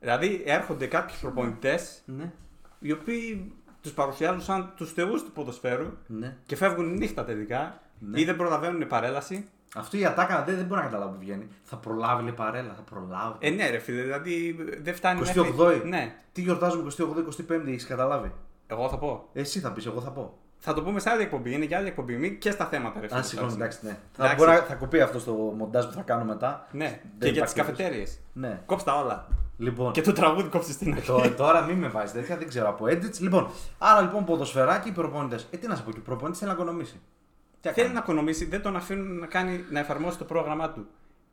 Δηλαδή 0.00 0.42
έρχονται 0.46 0.86
κάποιοι 0.86 1.16
προπονητές 1.20 2.02
Ναι. 2.06 2.32
οι 2.78 2.92
οποίοι 2.92 3.52
τους 3.82 3.92
παρουσιάζουν 3.92 4.40
σαν 4.42 4.72
τους 4.76 4.92
θεούς 4.92 5.22
του 5.24 5.32
ποδοσφαίρου 5.32 5.86
ναι. 6.06 6.36
και 6.46 6.56
φεύγουν 6.56 6.94
νύχτα 6.94 7.24
τελικά 7.24 7.78
Ναι. 8.10 8.20
ή 8.20 8.24
δεν 8.24 8.36
προλαβαίνουν 8.36 8.86
παρέλαση 8.86 9.48
Αυτό 9.74 9.96
η 9.96 10.04
ατάκα 10.04 10.44
δεν, 10.44 10.56
δεν 10.56 10.64
μπορεί 10.64 10.80
να 10.80 10.86
καταλάβει 10.86 11.12
που 11.12 11.20
βγαίνει. 11.20 11.48
Θα 11.62 11.76
προλάβει, 11.76 12.22
λέει 12.22 12.32
παρέλα, 12.32 12.74
θα 12.74 12.82
προλάβει. 12.82 13.36
Ε, 13.38 13.50
ναι, 13.50 13.70
ρε 13.70 13.78
φίλε, 13.78 14.02
δηλαδή 14.02 14.56
δεν 14.82 14.94
φτάνει 14.94 15.20
28η. 15.58 15.82
Ναι, 15.84 16.14
Τι 16.32 16.40
γιορτάζουμε 16.40 16.92
28η-25η, 16.98 17.66
έχεις 17.66 17.86
καταλάβει; 17.86 18.32
εγώ 18.66 18.88
θα 18.88 18.98
πω. 18.98 19.28
Εσύ 19.32 19.60
θα 19.60 19.72
πεις, 19.72 19.86
εγώ 19.86 20.00
θα 20.00 20.10
πω. 20.10 20.38
Θα 20.58 20.74
το 20.74 20.82
πούμε 20.82 21.00
σε 21.00 21.10
άλλη 21.10 21.22
εκπομπή. 21.22 21.52
Είναι 21.52 21.64
και 21.64 21.76
άλλη 21.76 21.86
εκπομπή. 21.86 22.16
Μην 22.16 22.38
και 22.38 22.50
στα 22.50 22.66
θέματα, 22.66 23.00
ρε 23.00 23.08
φίλε. 23.08 23.18
Α, 23.18 23.22
συγγνώμη, 23.22 23.52
τώρα. 23.52 23.64
εντάξει, 23.64 23.86
ναι. 23.86 23.96
Θα, 24.12 24.24
Εντάξει. 24.24 24.44
μπορεί 24.44 24.56
να, 24.56 24.64
θα 24.64 24.74
κοπεί 24.74 25.00
αυτό 25.00 25.18
στο 25.18 25.32
μοντάζ 25.32 25.84
που 25.84 25.92
θα 25.92 26.02
κάνω 26.02 26.24
μετά. 26.24 26.66
Ναι, 26.70 26.84
Δεν 26.84 27.00
και 27.18 27.28
για 27.28 27.42
τις 27.42 27.52
υπάρχει 27.52 27.54
καφετέρειε. 27.54 28.06
Ναι. 28.32 28.60
Κόψτε 28.66 28.90
τα 28.90 28.96
όλα. 28.98 29.28
Λοιπόν. 29.58 29.92
Και 29.92 30.00
το 30.00 30.12
τραγούδι 30.12 30.48
κόψτε 30.48 30.72
στην 30.72 30.92
αρχή. 30.92 31.06
Τώρα, 31.06 31.34
τώρα 31.34 31.62
μην 31.62 31.78
με 31.78 31.88
βάζεις 31.88 32.12
τέτοια, 32.12 32.36
δεν 32.36 32.48
ξέρω 32.48 32.68
από 32.68 32.84
edits. 32.84 33.18
Λοιπόν, 33.18 33.48
άρα 33.78 34.00
λοιπόν 34.00 34.24
ποδοσφαιράκι, 34.24 34.92
προπονητές. 34.92 35.46
Ε, 35.50 35.56
τι 35.56 35.66
να 35.66 35.76
σου 35.76 35.84
πω, 35.84 35.92
και 35.92 35.98
ο 35.98 36.02
προπονητής 36.02 36.38
θέλει 36.38 36.50
να 36.50 36.56
οικονομήσει. 36.56 37.00
Τι 37.72 37.74
Θέλει 37.80 37.88
να 37.88 37.94
να 37.94 38.00
οικονομήσει, 38.00 38.44
δεν 38.44 38.62
τον 38.62 38.76
αφήνουν 38.76 39.18
να, 39.18 39.26
κάνει, 39.26 39.64
να 39.70 39.78
εφαρμόσει 39.78 40.18
το 40.18 40.24
πρόγραμμά 40.24 40.70
του. 40.70 40.86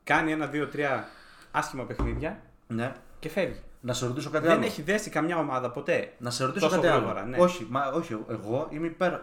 Κάνει 0.04 0.32
ένα, 0.32 0.46
δύο, 0.48 0.68
τρία 0.68 1.08
άσχημα 1.52 1.84
παιχνίδια 1.84 2.40
Ναι. 2.68 2.94
και 3.20 3.30
φεύγει. 3.30 3.60
Να 3.82 3.94
σε 3.94 4.06
ρωτήσω 4.06 4.30
κάτι 4.30 4.48
Δεν 4.48 4.56
άλλο. 4.58 4.66
έχει 4.66 4.82
δέσει 4.82 5.10
καμιά 5.10 5.38
ομάδα 5.38 5.72
ποτέ. 5.72 6.14
Να 6.18 6.30
σε 6.30 6.46
ρωτήσω 6.46 6.66
τόσο 6.66 6.76
κάτι 6.82 6.88
άλλο. 6.94 6.98
γρήγορα, 7.00 7.26
ναι. 7.26 7.38
Όχι, 7.38 7.68
μα, 7.70 7.86
όχι, 7.86 8.18
εγώ 8.30 8.68
είμαι 8.70 8.88
υπέρ 8.88 9.14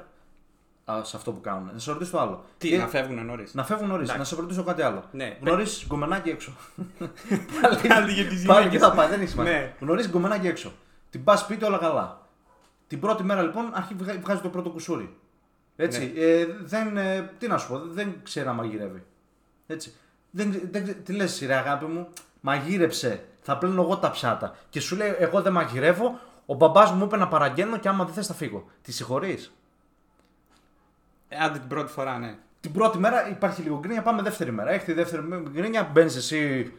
α, 0.85 1.05
σε 1.05 1.17
αυτό 1.17 1.33
που 1.33 1.41
κάνουν. 1.41 1.71
Να 1.73 1.79
σε 1.79 1.93
ρωτήσω 1.93 2.11
το 2.11 2.21
άλλο. 2.21 2.45
Τι, 2.59 2.69
Και- 2.69 2.77
να 2.79 2.87
φεύγουν 2.87 3.25
νωρίς. 3.25 3.55
να 3.55 3.65
φεύγουν 3.65 3.89
νωρίς. 3.89 4.03
Εντάξει. 4.11 4.19
Να 4.19 4.25
σε 4.37 4.41
ρωτήσω 4.43 4.63
κάτι 4.63 4.83
άλλο. 4.83 5.05
Ναι. 5.13 5.37
Γνωρίζει 5.41 5.85
γκομενάκι 5.87 6.29
έξω. 6.29 6.53
Πάλι 7.89 8.13
για 8.13 8.25
τις 8.27 8.45
Πάλι 8.45 8.59
γυναίκες. 8.59 8.71
και 8.71 8.79
θα 8.79 8.93
πάει, 8.93 9.09
δεν 9.09 9.21
έχει 9.21 9.31
σημασία. 9.31 9.53
Ναι. 9.53 9.75
Γνωρίζει 9.81 10.09
γκομενάκι 10.09 10.47
έξω. 10.47 10.73
Την 11.11 11.25
πας 11.25 11.41
σπίτι 11.41 11.65
όλα 11.65 11.79
καλά. 11.79 12.27
Την 12.87 13.01
πρώτη 13.01 13.23
μέρα 13.23 13.43
λοιπόν 13.43 13.71
αρχι- 13.75 13.97
βγα- 13.99 14.19
βγάζει 14.21 14.41
το 14.41 14.49
πρώτο 14.49 14.71
κουσούρι. 14.71 15.17
Έτσι. 15.81 16.13
Ναι. 16.15 16.21
Ε, 16.21 16.47
δεν, 16.61 16.97
ε, 16.97 17.31
τι 17.39 17.47
να 17.47 17.59
σου 17.59 17.69
πω, 17.69 17.79
δεν 17.79 18.21
ξέρει 18.23 18.47
να 18.47 18.53
μαγειρεύει. 18.53 19.03
Έτσι. 19.67 19.95
Δεν, 20.31 20.61
δεν, 20.71 20.97
τι 21.05 21.13
λες 21.13 21.43
ρε 21.47 21.55
αγάπη 21.55 21.85
μου, 21.85 22.09
μαγείρεψε. 22.41 23.25
Θα 23.43 23.59
πλένω 23.59 23.83
εγώ 23.83 23.97
τα 23.97 24.11
πιάτα. 24.11 24.57
Και 24.71 24.81
σου 24.81 24.97
λέει, 24.97 25.15
Εγώ 25.19 25.43
δεν 25.43 25.53
μαγειρεύω. 25.53 26.21
Ο 26.47 26.55
μπαμπάς 26.55 26.93
μου 26.93 27.05
είπε 27.05 27.17
να 27.17 27.29
παραγγέλνω 27.29 27.79
και 27.79 27.89
άμα 27.89 28.05
δεν 28.05 28.15
θες 28.15 28.27
θα 28.27 28.35
φύγω. 28.35 28.67
Τη 28.83 28.93
συγχωρείς; 28.93 29.53
Ε, 31.29 31.37
Άντε 31.37 31.59
την 31.59 31.69
πρώτη 31.69 31.93
φορά, 31.93 32.19
ναι. 32.19 32.37
Την 32.61 32.73
πρώτη 32.73 32.99
μέρα 32.99 33.29
υπάρχει 33.29 33.63
λίγο 33.63 33.79
γκρίνια, 33.79 34.03
πάμε 34.03 34.23
δεύτερη 34.23 34.53
μέρα. 34.53 34.71
Έχει 34.71 34.85
τη 34.85 34.93
δεύτερη 34.93 35.23
μέρα 35.23 35.43
γκρίνια, 35.51 35.89
μπαίνεις 35.93 36.17
εσύ, 36.17 36.73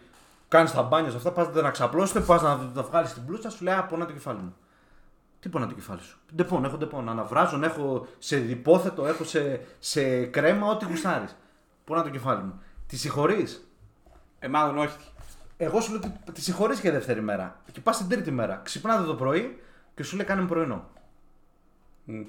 κάνεις 0.47 0.71
τα 0.71 0.81
μπάνια 0.81 1.09
σε 1.09 1.17
αυτά, 1.17 1.31
πας 1.31 1.53
να 1.53 1.71
ξαπλώσετε, 1.71 2.19
πας 2.19 2.41
να 2.41 2.71
τα 2.73 2.83
βγάλεις 2.83 3.13
την 3.13 3.25
πλούτσα, 3.25 3.49
σου 3.49 3.63
λέει 3.63 3.73
Α, 3.73 3.83
πονά 3.83 4.05
το 4.05 4.13
κεφάλι 4.13 4.39
μου. 4.39 4.55
Τι 5.39 5.49
πονά 5.49 5.67
το 5.67 5.73
κεφάλι 5.73 6.01
σου; 6.01 6.19
Ντεπών, 6.35 6.65
έχω 6.65 6.77
ντεπών. 6.77 7.09
Αναβράζων, 7.09 7.63
έχω 7.63 8.07
σε 8.17 8.37
υπόθετο, 8.37 9.05
έχω 9.05 9.23
σε, 9.23 9.61
σε 9.79 10.25
κρέμα, 10.25 10.67
ό,τι 10.67 10.85
γουστάρεις. 10.85 11.35
Πονά 11.85 12.03
το 12.03 12.09
κεφάλι 12.09 12.43
μου. 12.43 12.61
Τη 12.87 12.97
συγχωρείς; 12.97 13.67
Ε, 14.39 14.47
μάλλον 14.47 14.77
όχι. 14.77 14.97
Εγώ 15.57 15.81
σου 15.81 15.91
λέω 15.91 15.99
ότι 16.03 16.31
τη 16.31 16.41
συγχωρείς 16.41 16.79
και 16.79 16.91
δεύτερη 16.91 17.21
μέρα. 17.21 17.61
Και 17.71 17.81
πας 17.81 17.97
την 17.97 18.07
τρίτη 18.07 18.31
μέρα. 18.31 18.61
Ξυπνάτε 18.63 19.03
το 19.03 19.15
πρωί 19.15 19.61
και 19.95 20.03
σου 20.03 20.15
λέει 20.15 20.25
κάνε 20.25 20.41
μου 20.41 20.47
πρωινό. 20.47 20.87
Μμ. 22.03 22.21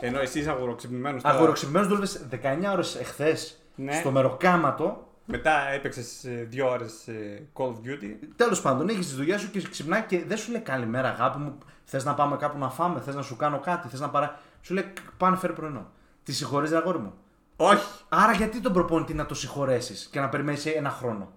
Ενώ 0.00 0.18
εσύ 0.20 0.38
είσαι 0.38 0.50
αγουροξυπνημένος. 0.50 1.24
Αγουροξυπνημένο 1.24 1.86
δούλευε 1.86 2.06
19 2.30 2.72
ώρες 2.72 2.96
εχθές 2.96 3.62
Ναι. 3.74 3.92
στο 3.92 4.10
μεροκάματο 4.10 5.11
Μετά 5.36 5.68
έπαιξες 5.68 6.24
δύο 6.48 6.68
ώρες 6.70 7.08
Call 7.54 7.64
of 7.66 7.70
Duty. 7.86 8.16
Τέλος 8.36 8.60
πάντων, 8.60 8.88
έχεις 8.88 9.08
τη 9.08 9.14
δουλειά 9.14 9.38
σου 9.38 9.50
και 9.50 9.62
ξυπνάει 9.70 10.02
και 10.02 10.24
δεν 10.26 10.36
σου 10.36 10.50
λέει 10.50 10.60
καλημέρα, 10.60 11.08
αγάπη 11.08 11.38
μου. 11.38 11.58
Θες 11.84 12.04
να 12.04 12.14
πάμε 12.14 12.36
κάπου 12.36 12.58
να 12.58 12.70
φάμε, 12.70 13.00
θες 13.00 13.14
να 13.14 13.22
σου 13.22 13.36
κάνω 13.36 13.58
κάτι, 13.58 13.88
θες 13.88 14.00
να 14.00 14.08
παρά. 14.10 14.38
Σου 14.62 14.74
λέει 14.74 14.92
πάνε 15.16 15.36
φέρει 15.36 15.52
πρωινό. 15.52 15.86
Τη 16.22 16.32
συγχωρείς, 16.32 16.72
αγόρι 16.72 16.98
μου; 16.98 17.12
Όχι. 17.56 17.86
Άρα 18.08 18.32
γιατί 18.32 18.60
τον 18.60 18.72
προπονητή 18.72 19.14
να 19.14 19.26
το 19.26 19.34
συγχωρέσεις 19.34 20.08
και 20.12 20.20
να 20.20 20.28
περιμένεις 20.28 20.66
ένα 20.66 20.90
χρόνο; 20.90 21.32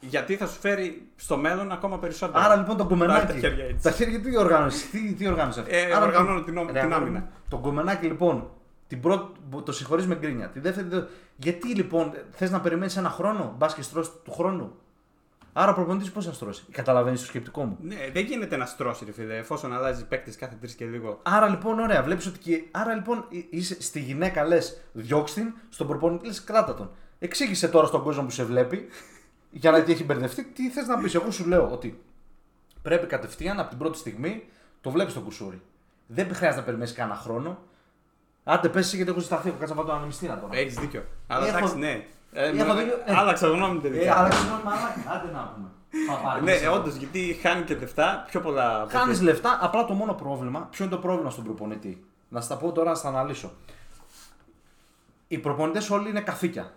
Γιατί 0.00 0.36
θα 0.36 0.46
σου 0.46 0.60
φέρει 0.60 1.08
στο 1.16 1.36
μέλλον 1.36 1.72
ακόμα 1.72 1.98
περισσότερο. 1.98 2.44
Άρα 2.44 2.56
λοιπόν 2.56 2.76
τον 2.76 2.88
κομμενάκι. 2.88 3.26
Τα 3.26 3.38
χέρια 3.38 3.64
έτσι. 3.64 3.82
Τα 3.82 3.90
χέρια 3.90 4.20
τι 4.20 4.36
οργάνωση, 4.36 4.86
τι, 4.88 5.12
τι 5.14 5.28
οργάνωση 5.28 5.60
αυτή. 5.60 5.76
Ε, 5.76 5.92
Άρα, 5.94 6.04
οργανώνω 6.06 6.34
λοιπόν, 6.34 6.44
την 6.44 6.58
ό- 6.58 6.66
ρε, 6.66 6.68
την 6.72 6.78
αγόρι 6.78 6.94
άμυνα. 6.94 7.18
μου, 7.18 7.28
Τον 7.48 7.60
κομμενάκι 7.60 8.06
λοιπόν, 8.06 8.50
την 8.88 9.00
πρώτη, 9.00 9.40
το 9.64 9.72
συγχωρείς 9.72 10.06
με 10.06 10.14
γκρίνια. 10.14 10.48
Τη 10.48 10.60
δεύτερη, 10.60 10.88
δεν- 10.88 11.06
γιατί 11.36 11.68
λοιπόν 11.74 12.12
θες 12.30 12.50
να 12.50 12.60
περιμένεις 12.60 12.96
ένα 12.96 13.10
χρόνο, 13.10 13.54
μπας 13.58 13.74
και 13.74 13.82
στρώσει 13.82 14.10
του 14.24 14.32
χρόνου. 14.32 14.72
Άρα 15.52 15.70
ο 15.70 15.74
προπονητής 15.74 16.10
πώς 16.12 16.24
θα 16.26 16.32
στρώσει; 16.32 16.64
Καταλαβαίνεις 16.70 17.20
το 17.20 17.26
σκεπτικό 17.26 17.64
μου. 17.64 17.78
Ναι, 17.82 17.96
δεν 18.12 18.24
γίνεται 18.24 18.56
να 18.56 18.66
στρώσει, 18.66 19.04
ρε 19.04 19.12
φίλε, 19.12 19.36
εφόσον 19.36 19.72
αλλάζει 19.72 20.06
παίκτες 20.06 20.36
κάθε 20.36 20.56
τρεις 20.60 20.74
και 20.74 20.84
λίγο. 20.84 21.20
Άρα 21.22 21.48
λοιπόν, 21.48 21.78
ωραία, 21.78 22.02
βλέπεις 22.02 22.26
ότι. 22.26 22.38
Και... 22.38 22.62
Άρα 22.70 22.94
λοιπόν, 22.94 23.24
εί- 23.28 23.46
είσαι 23.50 23.82
στη 23.82 24.00
γυναίκα 24.00 24.44
λες, 24.44 24.80
διώξ 24.92 25.32
την, 25.32 25.54
στον 25.68 25.86
προπονητή 25.86 26.26
λες, 26.26 26.44
κράτα 26.44 26.74
τον. 26.74 26.90
Εξήγησε 27.18 27.68
τώρα 27.68 27.86
στον 27.86 28.02
κόσμο 28.02 28.22
που 28.24 28.30
σε 28.30 28.44
βλέπει, 28.44 28.88
για 29.50 29.70
να 29.70 29.82
τι 29.82 29.92
έχει 29.92 30.04
μπερδευτεί, 30.04 30.44
τι 30.44 30.70
θες 30.70 30.86
να 30.86 30.98
πεις. 30.98 31.14
Εγώ 31.14 31.30
σου 31.30 31.46
λέω 31.48 31.70
ότι 31.70 32.02
πρέπει 32.82 33.06
κατευθείαν 33.06 33.60
από 33.60 33.68
την 33.68 33.78
πρώτη 33.78 33.98
στιγμή 33.98 34.44
το 34.80 34.90
βλέπεις 34.90 35.14
το 35.14 35.20
κουσούρι. 35.20 35.62
Δεν 36.06 36.24
χρειάζεται 36.34 36.60
να 36.60 36.64
περιμένεις 36.66 36.92
κανένα 36.92 37.16
χρόνο. 37.18 37.58
Άντε, 38.44 38.68
πες 38.68 38.94
γιατί 38.94 39.10
έχω 39.10 39.20
ζηταθεί, 39.20 39.48
έχω 39.48 39.56
κάτσει 39.58 39.72
να 39.74 39.76
βάλω 39.78 39.88
τον 39.88 39.96
ανεμιστήρα 39.96 40.38
τώρα. 40.38 40.56
Έχεις 40.56 40.74
δίκιο. 40.74 41.04
Αλλά 41.26 41.46
Έχω- 41.46 41.56
εντάξει, 41.56 41.76
ναι. 41.78 42.04
Ε, 42.32 42.48
Έχω 42.48 42.72
με- 42.74 42.82
δίκιο. 42.82 42.96
Ε. 43.04 43.14
Άλλαξα 43.16 43.48
γνώμη 43.48 43.76
Ε, 43.76 43.80
τελικά. 43.80 44.14
αλλά 44.16 44.30
συγγνώμη, 44.32 44.62
μαλάκα, 44.64 45.10
άντε 45.14 45.32
να 45.32 45.52
πούμε. 45.54 45.68
Παπάρι, 46.08 46.44
Ναι, 46.44 46.50
μέσα. 46.52 46.70
όντως, 46.70 46.94
γιατί 46.94 47.38
χάνει 47.42 47.62
και 47.64 47.74
λεφτά 47.74 48.24
πιο 48.30 48.40
πολλά. 48.40 48.80
από 48.80 48.90
Χάνεις 48.98 49.16
ότι- 49.16 49.24
λεφτά, 49.24 49.58
απλά 49.60 49.84
το 49.84 49.92
μόνο 49.94 50.12
πρόβλημα. 50.12 50.68
Ποιο 50.70 50.84
είναι 50.84 50.94
το 50.94 51.00
πρόβλημα 51.00 51.30
στον 51.30 51.44
προπονητή; 51.44 52.04
Να 52.28 52.40
στα 52.40 52.56
πω 52.56 52.72
τώρα, 52.72 52.88
να 52.90 52.94
στα 52.96 53.08
αναλύσω. 53.08 53.50
Οι 55.28 55.38
προπονητές 55.38 55.90
όλοι 55.90 56.08
είναι 56.08 56.20
καθήκια. 56.20 56.72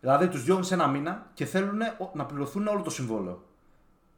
Δηλαδή 0.00 0.28
τους 0.28 0.44
διώχνεις 0.44 0.70
ένα 0.70 0.86
μήνα 0.86 1.26
και 1.34 1.44
θέλουν 1.44 1.78
να 2.12 2.24
πληρωθούν 2.24 2.66
όλο 2.66 2.80
το 2.82 2.90
συμβόλαιο. 2.90 3.42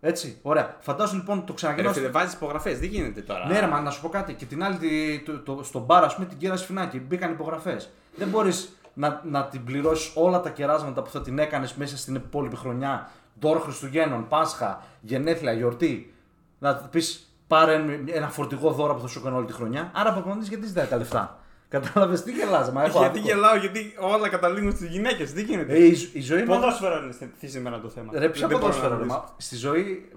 Έτσι, 0.01 0.39
ωραία. 0.43 0.77
Φαντάζομαι 0.81 1.19
λοιπόν 1.19 1.39
το 1.41 1.45
Ρε 1.49 1.55
ξαναγεννώ. 1.55 1.93
φίλε, 1.93 2.09
βάζεις 2.09 2.33
υπογραφές, 2.33 2.79
δεν 2.79 2.89
γίνεται 2.89 3.21
τώρα. 3.21 3.47
Ναι, 3.47 3.61
ρε, 3.61 3.67
μα 3.67 3.81
να 3.81 3.91
σου 3.91 4.01
πω 4.01 4.09
κάτι. 4.09 4.35
Και 4.35 4.45
την 4.45 4.63
άλλη, 4.65 4.77
τη- 4.77 5.19
το, 5.19 5.39
το, 5.39 5.63
στον 5.63 5.83
μπαρ, 5.83 6.05
ας 6.05 6.15
πούμε, 6.15 6.27
την 6.27 6.39
κέρα 6.39 6.57
σφινάκι. 6.57 6.99
Μπήκαν 6.99 7.31
υπογραφές. 7.33 7.91
Δεν 8.17 8.29
μπορείς 8.29 8.77
να, 8.95 9.21
να 9.25 9.45
την 9.45 9.65
πληρώσεις 9.65 10.13
όλα 10.15 10.41
τα 10.41 10.51
κεράσματα 10.51 11.03
που 11.03 11.11
θα 11.11 11.21
την 11.23 11.39
έκανες 11.39 11.75
μέσα 11.75 11.97
στην 11.97 12.15
υπόλοιπη 12.15 12.57
χρονιά. 12.57 13.11
Δώρο 13.41 13.59
Χριστουγέννων, 13.61 14.29
Πάσχα, 14.29 14.83
γενέθλια, 15.01 15.53
γιορτή. 15.53 16.15
Να 16.59 16.75
πεις 16.75 17.35
πάρε 17.47 17.85
ένα 18.07 18.29
φορτηγό 18.29 18.71
δώρο 18.73 18.95
που 18.95 19.01
θα 19.01 19.07
σου 19.07 19.19
έκανε 19.19 19.37
όλη 19.37 19.47
τη 19.47 19.53
χρονιά. 19.53 19.91
Άρα 19.95 20.13
προπονητής 20.13 20.49
γιατί 20.49 20.67
ζητάει 20.67 20.87
τα 20.87 20.97
λεφτά; 20.97 21.39
Κατάλαβες 21.71 22.23
τι 22.23 22.33
γελάζει, 22.33 22.71
μα 22.73 22.85
έχω 22.85 22.99
γιατί 22.99 23.19
άδικο. 23.19 23.35
γελάω, 23.35 23.57
γιατί 23.57 23.95
όλα 24.01 24.29
καταλήγουν 24.29 24.73
στις 24.73 24.89
γυναίκες. 24.89 25.33
Δεν 25.33 25.45
γίνεται; 25.45 25.73
Ε, 25.73 25.85
η, 25.85 26.11
η 26.13 26.21
ζωή 26.21 26.45
μας- 26.45 26.59
Ποδόσφαιρο 26.59 27.03
είναι 27.03 27.13
στη- 27.13 27.47
σήμερα 27.49 27.81
το 27.81 27.89
θέμα; 27.89 28.11
Ρε, 28.15 28.29
ποια 28.29 28.47
Δεν 28.49 28.59
μπορώ 28.59 28.61
ποδόσφαιρο, 28.73 28.89
να 28.93 28.99
ρε, 28.99 29.05
βρεις. 29.05 29.13
μα 29.13 29.25
στη 29.37 29.57
ζωή 29.57 30.09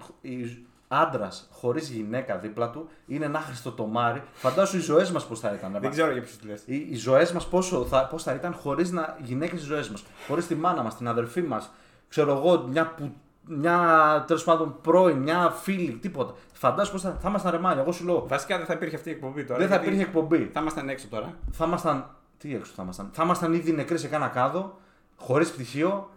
άντρας 0.88 1.48
χωρίς 1.52 1.88
γυναίκα 1.88 2.36
δίπλα 2.36 2.70
του 2.70 2.88
είναι 3.06 3.24
ένα 3.24 3.38
άχρηστο 3.38 3.70
τομάρι. 3.72 4.22
Φαντάσου 4.32 4.76
οι 4.76 4.80
ζωές 4.80 5.10
μας 5.10 5.26
πώς 5.26 5.40
θα 5.40 5.52
ήταν. 5.58 5.72
ρε, 5.72 5.78
Δεν 5.78 5.90
ξέρω 5.90 6.12
για 6.12 6.22
ποιου 6.22 6.32
του 6.40 6.46
λες. 6.46 6.62
Οι, 6.66 6.76
οι 6.90 6.96
ζωές 6.96 7.32
μας 7.32 7.46
πόσο 7.48 7.84
θα, 7.84 8.06
πώς 8.06 8.22
θα 8.22 8.32
ήταν 8.34 8.52
χωρίς 8.54 8.90
να 8.90 9.16
γυναίκες 9.22 9.58
στι 9.58 9.68
ζωές 9.68 9.88
μας. 9.88 10.04
Χωρίς 10.28 10.46
τη 10.46 10.54
μάνα 10.54 10.82
μας, 10.82 10.96
την 10.96 11.08
αδερφή 11.08 11.42
μας, 11.42 11.70
ξέρω 12.08 12.30
εγώ, 12.32 12.66
μια, 12.70 12.86
που, 12.96 13.14
μια 13.46 13.78
τέλος 14.26 14.44
πάντων 14.44 14.76
πρώην, 14.80 15.16
μια 15.16 15.50
φίλη, 15.50 15.92
τίποτα. 15.92 16.34
Φαντάσου 16.52 16.92
πώ 16.92 16.98
θα, 16.98 17.16
θα 17.20 17.28
ήμασταν 17.28 17.52
ρεμάλια. 17.52 17.82
Εγώ 17.82 17.92
σου 17.92 18.04
λέω, 18.04 18.24
Βασικά 18.28 18.56
δεν 18.56 18.66
θα 18.66 18.72
υπήρχε 18.72 18.96
αυτή 18.96 19.08
η 19.08 19.12
εκπομπή 19.12 19.44
τώρα. 19.44 19.58
δεν 19.58 19.68
θα 19.68 19.74
γιατί 19.74 19.88
υπήρχε 19.90 20.06
εκπομπή. 20.08 20.50
Θα 20.52 20.60
ήμασταν 20.60 20.88
έξω 20.88 21.06
τώρα. 21.10 21.34
Θα 21.50 21.64
ήμασταν. 21.64 22.06
Τι 22.38 22.54
έξω 22.54 22.72
θα 22.76 22.82
ήμασταν. 22.82 23.10
Θα 23.12 23.22
ήμασταν 23.22 23.52
ήδη 23.52 23.72
νεκροί 23.72 23.98
σε 23.98 24.08
κάνα 24.08 24.28
κάδο, 24.28 24.78
χωρίς 25.16 25.50
πτυχίο, 25.52 26.10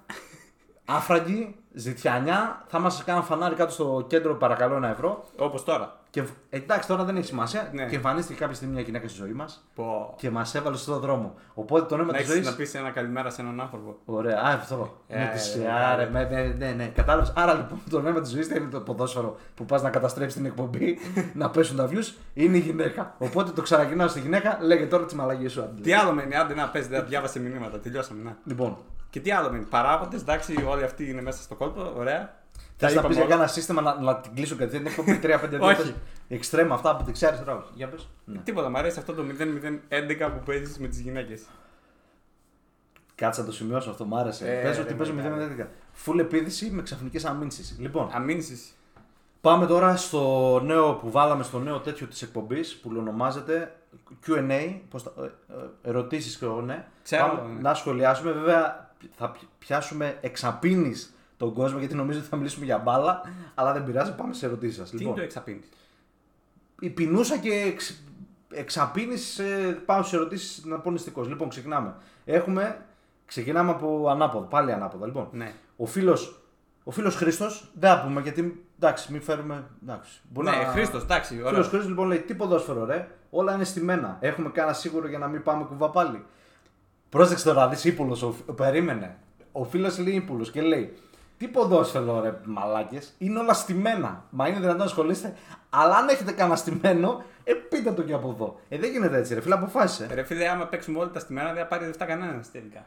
άφραγγοι, 0.85 1.55
ζητιανιά. 1.73 2.63
Θα 2.67 2.77
ήμασταν 2.77 3.05
σε 3.05 3.11
κάνα 3.11 3.21
φανάρι 3.25 3.55
κάτω 3.55 3.71
στο 3.71 4.05
κέντρο, 4.07 4.35
παρακαλώ 4.35 4.75
ένα 4.75 4.87
ευρώ. 4.87 5.23
Όπως 5.37 5.63
τώρα. 5.63 5.96
Και, 6.09 6.23
εντάξει, 6.49 6.87
τώρα 6.87 7.03
δεν 7.03 7.15
έχει 7.15 7.25
σημασία. 7.25 7.69
Ναι. 7.73 7.85
Και 7.85 7.95
εμφανίστηκε 7.95 8.39
κάποια 8.39 8.55
στιγμή 8.55 8.73
μια 8.73 8.83
γυναίκα 8.83 9.07
στη 9.07 9.17
ζωή 9.17 9.31
μας 9.31 9.67
Πω. 9.75 10.13
και 10.17 10.29
μας 10.29 10.55
έβαλε 10.55 10.77
στον 10.77 10.99
δρόμο. 10.99 11.33
Οπότε 11.53 11.85
το 11.85 11.95
νόημα 11.97 12.11
Να 12.11 12.17
της 12.17 12.29
έχεις 12.29 12.43
ζωή. 12.43 12.51
να 12.51 12.57
πει 12.57 12.77
ένα 12.77 12.89
καλημέρα 12.89 13.29
σε 13.29 13.41
έναν 13.41 13.59
άνθρωπο. 13.61 13.97
Ωραία, 14.05 14.39
α, 14.39 14.49
αυτό. 14.53 15.01
Ε, 15.07 15.19
με 15.19 15.29
τις, 15.33 15.55
ε, 15.55 15.71
άρα, 15.71 16.01
ε, 16.01 16.09
με, 16.09 16.23
ναι, 16.23 16.41
ναι, 16.65 16.71
ναι, 16.71 16.85
κατάλαβες. 16.85 17.33
Άρα 17.35 17.53
λοιπόν 17.53 17.79
το 17.89 18.01
νόημα 18.01 18.21
της 18.21 18.31
ζωής 18.31 18.47
δεν 18.47 18.61
είναι 18.61 18.71
το 18.71 18.79
ποδόσφαιρο 18.79 19.37
που 19.55 19.65
πας 19.65 19.81
να 19.81 19.89
καταστρέψεις 19.89 20.35
την 20.37 20.45
εκπομπή, 20.45 20.97
να 21.33 21.49
πέσουν 21.49 21.75
τα 21.77 21.89
views, 21.91 22.13
είναι 22.33 22.57
η 22.57 22.59
γυναίκα. 22.59 23.15
Οπότε 23.17 23.51
το 23.51 23.61
ξαναγυρνάω 23.61 24.07
στη 24.07 24.19
γυναίκα, 24.19 24.57
λέγε 24.61 24.85
τώρα 24.85 25.05
τι 25.05 25.15
μαλαγίε 25.15 25.49
σου 25.49 25.61
αντί. 25.61 25.81
Τι 25.81 25.93
άλλο 25.93 26.13
μένει, 26.13 26.35
άντε 26.35 26.53
να 26.53 26.69
πες, 26.69 26.87
δεν 26.87 27.05
διάβασε 27.07 27.39
μηνύματα, 27.39 27.79
τελειώσαμε. 27.79 28.23
Να. 28.23 28.37
Λοιπόν, 28.43 28.77
Και 29.09 29.19
τι 29.19 29.31
άλλο 29.31 29.51
μένει, 29.51 29.63
παράγοντες, 29.63 30.21
εντάξει, 30.21 30.65
όλοι 30.67 30.83
αυτοί 30.83 31.09
είναι 31.09 31.21
μέσα 31.21 31.41
στο 31.41 31.55
κόλπο, 31.55 31.93
ωραία. 31.97 32.33
Θες 32.77 32.93
να 32.93 32.99
είπαμε 32.99 33.07
πεις 33.07 33.15
για 33.17 33.25
όλα. 33.25 33.35
κάνα 33.35 33.47
σύστημα 33.47 33.81
να, 33.81 33.99
να 34.01 34.17
την 34.19 34.33
κλείσω 34.35 34.55
γιατί 34.55 34.77
δεν 34.77 34.85
έχω 34.85 35.03
πει 35.03 35.19
3-5 35.23 35.59
Όχι. 35.59 35.95
Εξτρέμα 36.27 36.75
αυτά 36.75 36.89
από 36.89 37.03
δεξιά 37.03 37.27
αριστερά. 37.27 37.55
όχι. 37.57 37.69
Για 37.75 37.87
πες. 37.87 38.07
Ναι. 38.25 38.37
Τίποτα, 38.39 38.69
μου 38.69 38.77
αρέσει 38.77 38.99
αυτό 38.99 39.13
το 39.13 39.23
0-0-11 39.23 40.29
που 40.33 40.43
παίζεις 40.45 40.77
με 40.79 40.87
τις 40.87 40.99
γυναίκες. 40.99 41.41
Κάτσε 43.15 43.39
να 43.41 43.45
το 43.45 43.53
σημειώσω 43.53 43.89
αυτό, 43.89 44.05
μου 44.05 44.17
άρεσε. 44.17 44.51
Ε, 44.57 44.61
Πες 44.61 44.75
ρε, 44.75 44.81
ότι 44.81 44.93
παίζω 44.93 45.13
μεγάλε. 45.13 45.47
0-10. 45.59 45.65
Φουλ 45.91 46.19
επίδυση 46.19 46.69
με 46.69 46.81
ξαφνικές 46.81 47.25
αμήνσεις. 47.25 47.75
Λοιπόν, 47.79 48.09
Αμήνσεις. 48.13 48.71
Πάμε 49.41 49.65
τώρα 49.65 49.95
στο 49.95 50.59
νέο 50.63 50.93
που 50.93 51.11
βάλαμε 51.11 51.43
στο 51.43 51.59
νέο 51.59 51.79
τέτοιο 51.79 52.07
της 52.07 52.21
εκπομπής 52.21 52.75
που 52.75 52.91
ονομάζεται 52.97 53.75
QA, 54.27 54.79
πώς 54.89 55.03
τα- 55.03 55.11
ε, 55.23 55.89
ερωτήσεις 55.89 56.37
και 56.37 56.45
ναι. 56.45 56.85
Ξέρω, 57.03 57.27
Πάμε 57.27 57.53
ναι. 57.53 57.61
να 57.61 57.73
σχολιάσουμε. 57.73 58.31
Βέβαια 58.31 58.91
θα 59.17 59.29
πι- 59.31 59.47
πιάσουμε 59.59 60.17
εξαπίνει 60.21 60.93
τον 61.37 61.53
κόσμο 61.53 61.79
γιατί 61.79 61.95
νομίζω 61.95 62.19
ότι 62.19 62.27
θα 62.27 62.35
μιλήσουμε 62.35 62.65
για 62.65 62.77
μπάλα. 62.77 63.21
Αλλά 63.55 63.73
δεν 63.73 63.83
πειράζει, 63.83 64.15
πάμε 64.15 64.33
σε 64.33 64.45
ερωτήσεις 64.45 64.75
σας. 64.77 64.89
Τι 64.89 64.95
είναι 64.95 65.01
Λοιπόν, 65.03 65.15
το 65.17 65.23
εξαπίνεις; 65.23 65.69
η 66.79 66.89
πεινούσα 66.89 67.37
και 67.37 67.51
εξ, 67.53 68.03
εξαπίνεις 68.53 69.39
ε, 69.39 69.81
πάω 69.85 70.03
σε 70.03 70.15
ερωτήσεις 70.15 70.65
να 70.65 70.79
πω 70.79 70.91
νηστικός. 70.91 71.27
Λοιπόν, 71.27 71.49
ξεκινάμε. 71.49 71.95
Έχουμε, 72.25 72.85
ξεκινάμε 73.25 73.71
από 73.71 74.07
ανάποδο, 74.09 74.45
πάλι 74.45 74.71
ανάποδα. 74.71 75.05
Λοιπόν, 75.05 75.27
Ναι. 75.31 75.53
ο 75.77 75.85
φίλος 75.85 76.41
ο 76.83 76.91
φίλος 76.91 77.15
Χρήστος, 77.15 77.71
δεν 77.73 77.89
θα 77.89 78.01
πούμε 78.01 78.21
γιατί. 78.21 78.65
Εντάξει, 78.79 79.11
μην 79.11 79.21
φέρουμε. 79.21 79.63
Εντάξει, 79.83 80.19
μπορεί 80.31 80.49
Ναι, 80.49 80.55
να- 80.55 80.63
Χρήστος, 80.65 81.03
εντάξει, 81.03 81.33
Ο 81.33 81.37
ωραία. 81.39 81.49
φίλος 81.51 81.67
Χρήστος 81.67 81.89
λοιπόν 81.89 82.07
λέει: 82.07 82.17
Τι 82.19 82.33
ποδόσφαιρο, 82.35 82.85
ρε. 82.85 83.07
Όλα 83.29 83.53
είναι 83.53 83.63
στημένα. 83.63 84.17
Έχουμε 84.19 84.49
κάνα 84.49 84.73
σίγουρο 84.73 85.07
για 85.07 85.17
να 85.17 85.27
μην 85.27 85.43
πάμε 85.43 85.63
κουβά 85.63 85.89
πάλι. 85.89 86.25
Πρόσεξε 87.09 87.43
τώρα, 87.45 87.67
δεις 87.67 87.83
ύπουλο. 87.83 88.35
Περίμενε. 88.55 89.17
Ο 89.51 89.63
φίλος 89.63 89.99
λέει 89.99 90.13
ύπουλο 90.13 90.43
και 90.43 90.61
λέει: 90.61 90.93
Τι 91.37 91.47
ποδόσφαιρο, 91.47 92.21
ρε 92.21 92.39
μαλάκες. 92.43 93.13
Είναι 93.17 93.39
όλα 93.39 93.53
στημένα. 93.53 94.23
Μα 94.29 94.47
είναι 94.47 94.57
δυνατόν 94.57 94.77
να 94.77 94.83
ασχολείστε. 94.83 95.33
Αλλά 95.69 95.95
αν 95.95 96.07
έχετε 96.07 96.31
κανένα 96.31 96.55
στημένο, 96.55 97.23
ε, 97.43 97.53
πείτε 97.53 97.91
το 97.91 98.01
και 98.01 98.13
από 98.13 98.29
εδώ. 98.29 98.59
Ε, 98.69 98.77
δεν 98.77 98.91
γίνεται 98.91 99.17
έτσι, 99.17 99.33
ρε 99.33 99.41
φίλε, 99.41 99.53
αποφάσισε. 99.53 100.07
Ρε 100.13 100.23
φίλε, 100.23 100.49
άμα 100.49 100.65
παίξουμε 100.65 100.99
όλοι 100.99 101.09
τα 101.09 101.19
στημένα 101.19 101.53
δεν 101.53 101.61
θα 101.61 101.67
πάρει 101.67 101.85
λεφτά 101.85 102.05
κανένας 102.05 102.51
τελικά. 102.51 102.85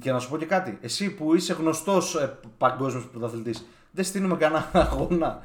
Και 0.00 0.12
να 0.12 0.18
σου 0.18 0.28
πω 0.28 0.36
και 0.36 0.46
κάτι. 0.46 0.78
Εσύ 0.80 1.10
που 1.10 1.34
είσαι 1.34 1.52
γνωστός 1.52 2.14
ε, 2.14 2.38
παγκόσμιος 2.58 3.06
πρωταθλητής, 3.06 3.66
δεν 3.90 4.04
στείλουμε 4.04 4.36
κανένα 4.36 4.70
αγώνα. 4.72 5.42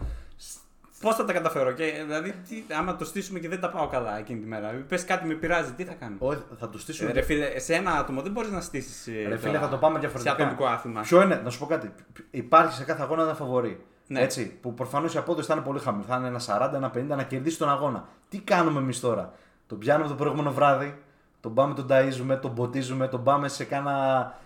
Πώς 1.02 1.16
θα 1.16 1.26
τα 1.26 1.34
καταφέρω, 1.34 1.72
και, 1.72 2.04
δηλαδή, 2.06 2.32
τι, 2.50 2.64
άμα 2.74 2.96
το 2.96 3.06
στήσουμε 3.06 3.40
και 3.40 3.50
δεν 3.50 3.60
τα 3.60 3.70
πάω 3.70 3.88
καλά 3.88 4.18
εκείνη 4.18 4.40
τη 4.40 4.46
μέρα. 4.46 4.86
Πες 4.88 5.06
κάτι 5.06 5.28
με 5.28 5.34
πειράζει, 5.34 5.72
τι 5.72 5.84
θα 5.84 5.94
κάνω; 5.94 6.16
Όχι, 6.20 6.42
θα 6.60 6.70
το 6.70 6.80
στήσουμε. 6.80 7.10
Ε, 7.10 7.14
ρε 7.14 7.22
φίλε, 7.22 7.60
σε 7.60 7.74
ένα 7.74 7.92
άτομο 7.92 8.22
δεν 8.22 8.32
μπορείς 8.32 8.52
να 8.52 8.62
στήσεις. 8.62 9.08
Ρε 9.28 9.38
φίλε, 9.38 9.58
θα 9.58 9.70
το 9.70 9.78
πάμε 9.78 10.00
διαφορετικά. 10.00 10.36
Σε 10.36 10.42
ατομικό 10.42 10.66
άθλημα. 10.66 11.02
Ποιο 11.02 11.22
είναι, 11.22 11.42
να 11.44 11.50
σου 11.50 11.60
πω 11.60 11.66
κάτι. 11.66 11.92
Υπάρχει 12.32 12.76
σε 12.76 12.84
κάθε 12.84 13.02
αγώνα 13.02 13.24
ένα 13.24 13.34
φαβορή. 13.34 13.84
Ναι. 14.08 14.22
Έτσι, 14.22 14.58
που 14.62 14.74
προφανώς 14.74 15.14
η 15.14 15.18
απόδοση 15.18 15.48
θα 15.48 15.54
είναι 15.54 15.64
πολύ 15.64 15.80
χαμηλή. 15.80 16.04
Θα 16.08 16.16
είναι 16.16 16.28
ένα 16.28 16.42
40, 16.72 16.74
ένα 16.74 16.92
50 16.96 17.18
να 17.18 17.24
κερδίσει 17.24 17.58
τον 17.58 17.70
αγώνα. 17.70 18.08
Τι 18.30 18.40
κάνουμε 18.40 18.80
εμείς 18.80 19.00
τώρα; 19.00 19.34
Τον 19.68 19.78
πιάνουμε 19.78 20.10
το 20.10 20.16
προηγούμενο 20.16 20.52
βράδυ, 20.52 21.02
τον 21.40 21.54
πάμε, 21.54 21.74
τον 21.74 21.88
ταΐζουμε, 21.90 22.40
τον 22.42 22.54
ποτίζουμε, 22.54 23.08
τον 23.08 23.24
πάμε 23.24 23.48
σε 23.48 23.64
κάνα. 23.64 24.38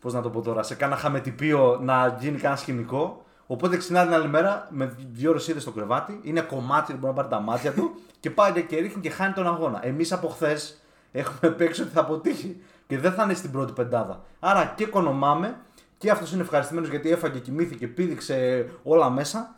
Πώς 0.00 0.12
να 0.12 0.22
το 0.22 0.30
πω 0.30 0.40
τώρα, 0.40 0.62
σε 0.62 0.74
κάνα 0.74 0.96
χαμετυπίο 0.96 1.78
να 1.82 2.16
γίνει 2.20 2.38
κάνα 2.38 2.56
σκηνικό. 2.56 3.24
Οπότε 3.50 3.76
ξυπνάει 3.76 4.04
την 4.04 4.14
άλλη 4.14 4.28
μέρα 4.28 4.66
με 4.70 4.94
δύο 5.12 5.32
ρωσίδε 5.32 5.60
στο 5.60 5.70
κρεβάτι, 5.70 6.20
είναι 6.22 6.40
κομμάτι 6.40 6.92
που 6.92 6.98
μπορεί 6.98 7.12
να 7.16 7.22
πάρει 7.22 7.28
τα 7.34 7.40
μάτια 7.40 7.72
του 7.72 7.94
και 8.20 8.30
πάει 8.30 8.62
και 8.62 8.76
ρίχνει 8.80 9.02
και 9.02 9.10
χάνει 9.10 9.32
τον 9.32 9.46
αγώνα. 9.46 9.86
Εμείς 9.86 10.12
από 10.12 10.28
χθες 10.28 10.80
έχουμε 11.12 11.50
παίξει 11.58 11.82
ότι 11.82 11.90
θα 11.90 12.00
αποτύχει 12.00 12.62
και 12.86 12.98
δεν 12.98 13.12
θα 13.12 13.22
είναι 13.22 13.34
στην 13.34 13.50
πρώτη 13.50 13.72
πεντάδα. 13.72 14.22
Άρα 14.40 14.72
και 14.76 14.82
οικονομάμε 14.82 15.56
και 15.98 16.10
αυτός 16.10 16.32
είναι 16.32 16.42
ευχαριστημένος 16.42 16.88
γιατί 16.88 17.10
έφαγε, 17.10 17.38
κοιμήθηκε, 17.38 17.86
πήδηξε 17.86 18.68
όλα 18.82 19.10
μέσα. 19.10 19.54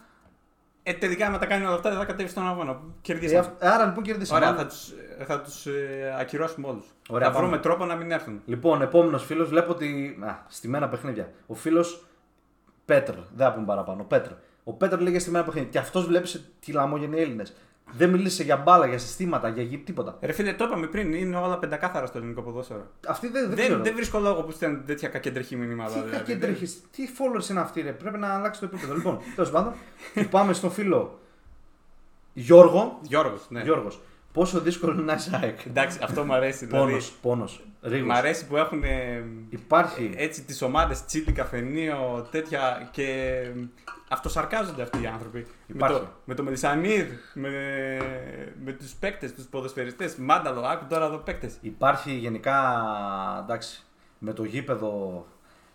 Ε, 0.82 0.92
τελικά, 0.92 1.26
άμα 1.26 1.38
τα 1.38 1.46
κάνει 1.46 1.64
όλα 1.64 1.74
αυτά, 1.74 1.90
δεν 1.90 1.98
θα 1.98 2.04
κατέβει 2.04 2.28
στον 2.28 2.46
αγώνα. 2.48 2.70
Ε, 2.70 2.74
Κερδίσαμε. 3.00 3.38
αυ- 3.38 3.64
άρα 3.64 3.84
λοιπόν 3.84 4.02
κερδίσαμε. 4.04 4.44
Ωραία, 4.46 4.56
θα 4.56 4.66
τους 4.66 4.92
θα 5.26 5.40
τους, 5.40 5.66
ε, 5.66 6.16
ακυρώσουμε 6.20 6.68
όλους. 6.68 6.84
Ωραία, 7.08 7.26
θα 7.26 7.32
βρούμε 7.32 7.50
πάμε. 7.50 7.62
τρόπο 7.62 7.84
να 7.84 7.94
μην 7.94 8.10
έρθουν. 8.10 8.40
Λοιπόν, 8.46 8.82
επόμενος 8.82 9.24
φίλος, 9.24 9.48
βλέπω 9.48 9.70
ότι. 9.70 10.18
Α, 10.26 10.34
στη 10.48 10.68
μένα 10.68 10.88
παιχνίδια. 10.88 11.30
Ο 11.46 11.54
φίλος 11.54 12.04
Πέτρ, 12.90 13.12
δεν 13.12 13.46
θα 13.46 13.52
πούμε 13.52 13.66
παραπάνω. 13.66 14.04
Πέτρ. 14.04 14.30
Ο 14.64 14.72
Πέτρ 14.72 15.00
λέγε 15.00 15.18
στη 15.18 15.30
μένα 15.30 15.44
παιχνίδια. 15.44 15.70
Και 15.70 15.78
αυτός 15.78 16.06
βλέπεις 16.06 16.52
τι 16.60 16.72
λαμόγενοι 16.72 17.20
Έλληνες. 17.20 17.52
Δεν 17.92 18.10
μίλησε 18.10 18.42
για 18.42 18.56
μπάλα, 18.56 18.86
για 18.86 18.98
συστήματα, 18.98 19.48
για 19.48 19.62
γη, 19.62 19.78
τίποτα. 19.78 20.18
Ρε 20.20 20.32
φίλε, 20.32 20.52
το 20.52 20.64
είπαμε 20.64 20.86
πριν, 20.86 21.12
είναι 21.12 21.36
όλα 21.36 21.58
πεντακάθαρα 21.58 22.06
στο 22.06 22.18
ελληνικό 22.18 22.42
ποδόσφαιρο. 22.42 22.86
Αυτή 23.06 23.28
δεν, 23.28 23.46
δεν, 23.46 23.54
Δεν, 23.56 23.64
ξέρω. 23.66 23.82
δεν 23.82 23.94
βρίσκω 23.94 24.18
λόγο 24.18 24.42
που 24.42 24.50
στέλνουν 24.50 24.84
τέτοια 24.84 25.08
κακεντρεχή 25.08 25.56
μηνύματα. 25.56 25.92
Τι 25.92 25.98
δηλαδή. 25.98 26.16
κακεντρέχεις, 26.16 26.80
τι 26.90 27.02
followers 27.18 27.50
είναι 27.50 27.60
αυτοί, 27.60 27.80
ρε; 27.80 27.92
Πρέπει 27.92 28.18
να 28.18 28.34
αλλάξει 28.34 28.60
το 28.60 28.66
επίπεδο. 28.66 28.94
λοιπόν, 28.94 29.18
τέλος 29.34 29.50
πάντων, 29.50 29.72
πάμε 30.30 30.52
στον 30.52 30.70
φίλο 30.70 31.18
Γιώργο. 32.32 32.98
Γιώργος, 33.02 33.46
ναι. 33.48 33.62
Γιώργος. 33.62 34.00
Πόσο 34.32 34.60
δύσκολο 34.60 34.92
είναι 34.92 35.02
να 35.02 35.12
είσαι 35.12 35.38
ΑΕΚ. 35.42 35.58
Εντάξει, 35.66 35.98
αυτό 36.02 36.24
μου 36.24 36.34
αρέσει. 36.34 36.66
Δηλαδή, 36.66 36.86
Πόνος, 36.86 37.12
πόνος, 37.22 37.64
ρίγος. 37.82 38.08
Μ' 38.08 38.12
αρέσει 38.12 38.46
που 38.46 38.56
έχουν 38.56 38.82
ε, 38.84 39.24
Υπάρχει. 39.48 40.12
έτσι 40.16 40.42
τις 40.44 40.62
ομάδες 40.62 41.04
τσίλι, 41.04 41.32
καφενείο, 41.32 42.28
τέτοια 42.30 42.88
και 42.92 43.40
αυτοσαρκάζονται 44.08 44.82
αυτοί 44.82 45.02
οι 45.02 45.06
άνθρωποι. 45.06 45.38
Με 45.38 45.74
Υπάρχει. 45.76 45.98
το, 45.98 46.08
με 46.24 46.34
το 46.34 46.42
Μελισανίδ, 46.42 47.10
με, 47.34 47.50
με 48.64 48.72
τους 48.72 48.92
παίκτες, 48.92 49.34
τους 49.34 49.44
ποδοσφαιριστές, 49.44 50.16
Μάνταλο, 50.16 50.60
άκου 50.60 50.84
τώρα 50.88 51.04
εδώ 51.04 51.16
παίκτες. 51.16 51.56
Υπάρχει 51.60 52.12
γενικά, 52.12 52.58
εντάξει, 53.42 53.82
με 54.18 54.32
το 54.32 54.44
γήπεδο, 54.44 55.26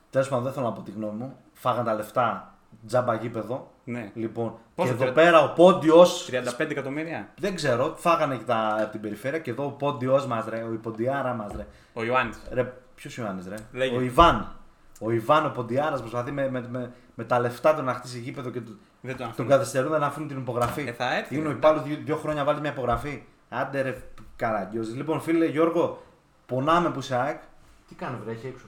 τέλος 0.09 0.27
πάντων 0.29 0.43
δεν 0.43 0.53
θέλω 0.53 0.65
να 0.65 0.71
πω 0.73 0.81
τη 0.81 0.91
γνώμη 0.91 1.17
μου, 1.17 1.37
φάγαν 1.53 1.85
τα 1.85 1.93
λεφτά, 1.93 2.53
τζάμπα 2.87 3.15
γήπεδο. 3.15 3.73
Ναι. 3.87 4.11
Λοιπόν, 4.13 4.53
Πόσο, 4.75 4.93
και 4.93 5.03
εδώ 5.03 5.11
30? 5.11 5.13
πέρα 5.15 5.43
ο 5.43 5.53
Πόντιος, 5.53 6.29
35 6.31 6.69
εκατομμύρια; 6.69 7.29
δεν 7.37 7.55
ξέρω, 7.55 7.93
φάγανε 7.97 8.35
και 8.35 8.43
τα, 8.43 8.77
από 8.81 8.91
την 8.91 9.01
περιφέρεια 9.01 9.39
και 9.39 9.51
εδώ 9.51 9.65
ο 9.65 9.69
Πόντιος 9.69 10.25
μας 10.27 10.45
ρε, 10.49 10.63
ο 10.63 10.73
Ιπποντιάρα 10.73 11.33
μας 11.33 11.51
ρε. 11.55 11.65
Ο 11.93 12.03
Ιωάννης. 12.03 12.41
Ρε, 12.51 12.73
ποιος 12.95 13.17
Ιωάννης 13.17 13.47
ρε, 13.47 13.55
Λέγε. 13.71 13.95
ο 13.97 14.01
Ιβάν. 14.01 14.51
Ο 14.99 15.11
Ιβάν 15.11 15.45
ο 15.45 15.49
Ποντιάρας 15.49 15.99
προσπαθεί 15.99 16.31
με, 16.31 16.49
με, 16.49 16.67
με, 16.69 16.91
με 17.15 17.23
τα 17.23 17.39
λεφτά 17.39 17.75
του 17.75 17.81
να 17.83 17.93
χτίσει 17.93 18.19
γήπεδο 18.19 18.49
και 18.49 18.61
του, 18.61 18.79
Δεν 19.01 19.11
τον 19.11 19.17
τον 19.17 19.27
αφήνω. 19.29 19.49
καθυστερούν 19.49 19.91
να 19.99 20.05
αφήνουν 20.05 20.27
την 20.27 20.37
υπογραφή. 20.37 20.83
Ε, 20.87 20.91
θα 20.91 21.15
έρθει. 21.17 21.35
Είναι 21.35 21.47
ο 21.47 21.51
ρε. 21.51 21.55
υπάλληλο 21.57 21.83
δύο, 21.83 21.97
δύο 22.03 22.15
χρόνια 22.15 22.43
βάλει 22.43 22.59
μια 22.59 22.71
υπογραφή. 22.71 23.23
Άντε 23.49 23.81
ρε, 23.81 23.97
καραγκιόζη. 24.35 24.95
Λοιπόν, 24.95 25.21
φίλε 25.21 25.45
Γιώργο, 25.45 26.03
πονάμε 26.45 26.89
που 26.89 26.99
είσαι 26.99 27.15
ΑΕΚ. 27.15 27.39
Τι 27.87 27.95
κάνει, 27.95 28.17
βρέχει 28.25 28.47
έξω. 28.47 28.65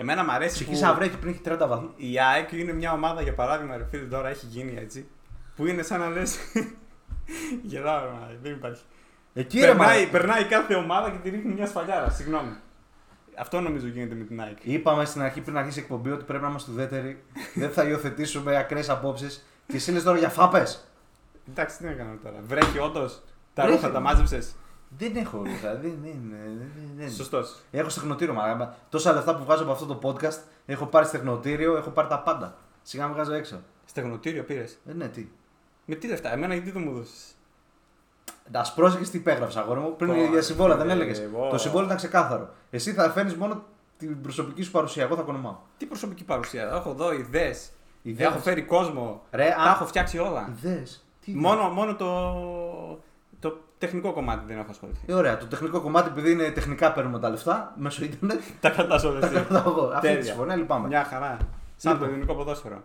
Εμένα 0.00 0.24
μου 0.24 0.32
αρέσει 0.32 0.54
Ψυχή 0.54 0.76
σαν 0.76 0.90
που 0.90 0.96
βρέχει 0.96 1.16
πριν 1.16 1.32
έχει 1.32 1.40
30 1.62 1.66
βαθμού. 1.68 1.90
η 1.96 2.20
ΑΕΚ 2.20 2.52
είναι 2.52 2.72
μια 2.72 2.92
ομάδα, 2.92 3.22
για 3.22 3.34
παράδειγμα, 3.34 3.76
ρε 3.76 3.84
φίλε, 3.90 4.04
τώρα 4.04 4.28
έχει 4.28 4.46
γίνει 4.46 4.74
έτσι, 4.78 5.08
που 5.56 5.66
είναι 5.66 5.82
σαν 5.82 6.00
να 6.00 6.08
λες... 6.08 6.36
Γελάω, 7.70 8.04
ρε, 8.04 8.10
μαλάκα, 8.10 8.38
δεν 8.42 8.52
υπάρχει. 8.52 8.82
Εκεί 9.34 9.60
ρε, 9.60 9.66
Περνάει, 9.66 10.04
μα. 10.04 10.10
περνάει 10.10 10.44
κάθε 10.44 10.74
ομάδα 10.74 11.10
και 11.10 11.16
τη 11.22 11.28
ρίχνει 11.30 11.52
μια 11.52 11.66
σφαλιάρα. 11.66 12.10
Συγγνώμη. 12.10 12.56
Αυτό 13.38 13.60
νομίζω 13.60 13.86
γίνεται 13.86 14.14
με 14.14 14.24
την 14.24 14.40
ΑΕΚ. 14.40 14.56
Είπαμε 14.62 15.04
στην 15.04 15.22
αρχή 15.22 15.40
πριν 15.40 15.56
αρχίσει 15.58 15.78
η 15.78 15.82
εκπομπή 15.82 16.10
ότι 16.10 16.24
πρέπει 16.24 16.42
να 16.42 16.48
είμαστε 16.48 16.70
ουδέτεροι. 16.70 17.22
δεν 17.54 17.70
θα 17.70 17.84
υιοθετήσουμε 17.84 18.56
ακραίες 18.56 18.88
απόψεις. 18.88 19.46
Και 19.66 19.76
εσύ 19.76 19.92
λες 19.92 20.02
τώρα 20.02 20.18
για 20.18 20.28
φάπες. 20.28 20.88
Εντάξει, 21.50 21.78
τι 21.78 21.84
να 21.84 21.92
κάνω 21.92 22.18
τώρα. 22.22 22.36
Βρέχει 22.46 22.78
όντως. 22.78 23.22
Τα 23.54 23.62
Βρέχει. 23.62 23.76
ρούχα 23.76 23.92
τα 23.92 24.00
μάζεψες. 24.00 24.54
Δεν 24.88 25.16
έχω 25.16 25.36
ρούχα. 25.38 25.74
Δεν, 25.74 25.98
δεν, 26.02 26.20
δεν, 26.30 26.70
δεν. 26.96 27.10
Σωστός. 27.10 27.56
Έχω 27.70 27.88
στεγνοτήριο, 27.88 28.34
μα. 28.34 28.74
Τόσα 28.88 29.12
λεφτά 29.12 29.36
που 29.36 29.44
βγάζω 29.44 29.62
από 29.62 29.72
αυτό 29.72 29.86
το 29.86 29.98
podcast. 30.02 30.38
Έχω 30.66 30.86
πάρει 30.86 31.06
στεγνοτήριο, 31.06 31.76
έχω 31.76 31.90
πάρει 31.90 32.08
τα 32.08 32.18
πάντα. 32.18 32.56
Σιγά 32.82 33.06
με 33.06 33.12
βγάζω 33.12 33.32
έξω. 33.32 33.60
Στεγνοτήριο 33.84 34.44
πήρες; 34.44 34.78
Ε, 34.88 34.92
ναι, 34.92 35.08
τι. 35.08 35.28
Με 35.84 35.94
τι 35.94 36.08
λεφτά, 36.08 36.32
εμένα 36.32 36.54
γιατί 36.54 36.72
το 36.72 36.78
μου 36.78 36.92
δώσεις; 36.92 37.36
Να 38.52 38.64
πρόσεχε 38.74 39.04
τι 39.10 39.16
υπέγραψα, 39.16 39.60
αγόρι 39.60 39.80
μου. 39.80 39.96
Πριν 39.96 40.10
Πω, 40.14 40.24
για 40.24 40.42
συμβόλαια 40.42 40.76
δεν 40.76 40.86
ρε, 40.86 40.92
έλεγες. 40.92 41.20
εγώ. 41.20 41.48
Το 41.50 41.58
συμβόλαιο 41.58 41.84
ήταν 41.86 41.96
ξεκάθαρο. 41.96 42.48
Εσύ 42.70 42.92
θα 42.92 43.10
φέρνεις 43.10 43.34
μόνο 43.34 43.62
την 43.98 44.20
προσωπική 44.20 44.62
σου 44.62 44.70
παρουσία. 44.70 45.02
Εγώ 45.02 45.16
θα 45.16 45.22
κονομάω. 45.22 45.56
Τι 45.78 45.86
προσωπική 45.86 46.24
παρουσία. 46.24 46.62
Έχω 46.74 46.90
εδώ 46.90 47.12
ιδέες. 47.12 47.70
Ιδέες. 48.02 48.28
Έχω 48.28 48.38
φέρει 48.38 48.62
κόσμο. 48.62 49.22
Ρε, 49.30 49.48
Τα 49.48 49.62
α- 49.62 49.70
έχω 49.70 49.86
φτιάξει 49.86 50.18
όλα. 50.18 50.54
Ιδέες. 50.58 51.04
Τι 51.24 51.34
Μόνο, 51.34 51.68
μόνο 51.68 51.94
το, 51.96 52.04
το 53.04 53.07
τεχνικό 53.78 54.12
κομμάτι 54.12 54.44
δεν 54.46 54.58
έχω 54.58 54.66
ασχοληθεί. 54.70 55.00
Ε, 55.06 55.12
ωραία. 55.12 55.36
Το 55.36 55.46
τεχνικό 55.46 55.80
κομμάτι, 55.80 56.08
επειδή 56.08 56.30
είναι 56.32 56.50
τεχνικά 56.50 56.92
παίρνουμε 56.92 57.18
τα 57.18 57.28
λεφτά 57.30 57.72
μέσω 57.76 58.04
ίντερνετ. 58.04 58.40
Τα 58.60 58.70
κρατάς 58.70 59.04
όλα 59.04 59.20
τα 59.20 59.26
εσύ. 59.26 59.34
κρατάω 59.34 59.70
εγώ. 59.72 59.84
Αυτή 59.86 60.00
Τέλεια. 60.06 60.18
τη 60.20 60.26
συμφωνία 60.26 60.56
λυπάμαι. 60.56 60.86
Μια 60.88 61.04
χαρά. 61.04 61.36
Σαν 61.76 61.92
το 61.92 61.98
Λοιπόν. 61.98 62.08
ελληνικό 62.08 62.34
ποδόσφαιρο. 62.34 62.82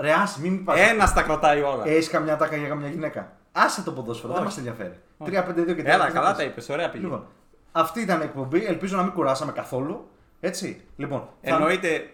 Ρε, 0.00 0.12
άσε, 0.12 0.40
μην 0.40 0.52
μην 0.52 0.64
πας. 0.64 0.80
Ένας 0.90 1.12
τα 1.12 1.22
κρατάει 1.22 1.62
όλα. 1.62 1.82
Έχεις 1.88 2.08
καμιά 2.08 2.36
τάκα 2.36 2.56
για 2.56 2.68
καμιά 2.68 2.88
γυναίκα. 2.88 3.32
Άσε 3.52 3.82
το 3.82 3.92
ποδόσφαιρο, 3.92 4.28
δεν 4.32 4.36
Όχι. 4.42 4.44
μας 4.48 4.56
ενδιαφέρει. 4.58 4.98
Όχι. 5.18 5.30
3-5-2 5.30 5.74
και 5.74 5.82
3 5.82 5.84
Έλα, 5.84 6.10
καλά 6.10 6.34
τα 6.34 6.42
είπες. 6.42 6.68
Ωραία 6.68 6.90
πήγε. 6.90 7.04
Λοιπόν, 7.04 7.26
αυτή 7.72 8.00
ήταν 8.00 8.20
η 8.20 8.24
εκπομπή. 8.24 8.64
Ελπίζω 8.66 8.96
να 8.96 9.02
μην 9.02 9.12
κουράσαμε 9.12 9.52
καθόλου. 9.52 10.08
Έτσι. 10.40 10.80
Λοιπόν, 10.96 11.28
θα- 11.42 11.54
Εννοείται, 11.54 12.10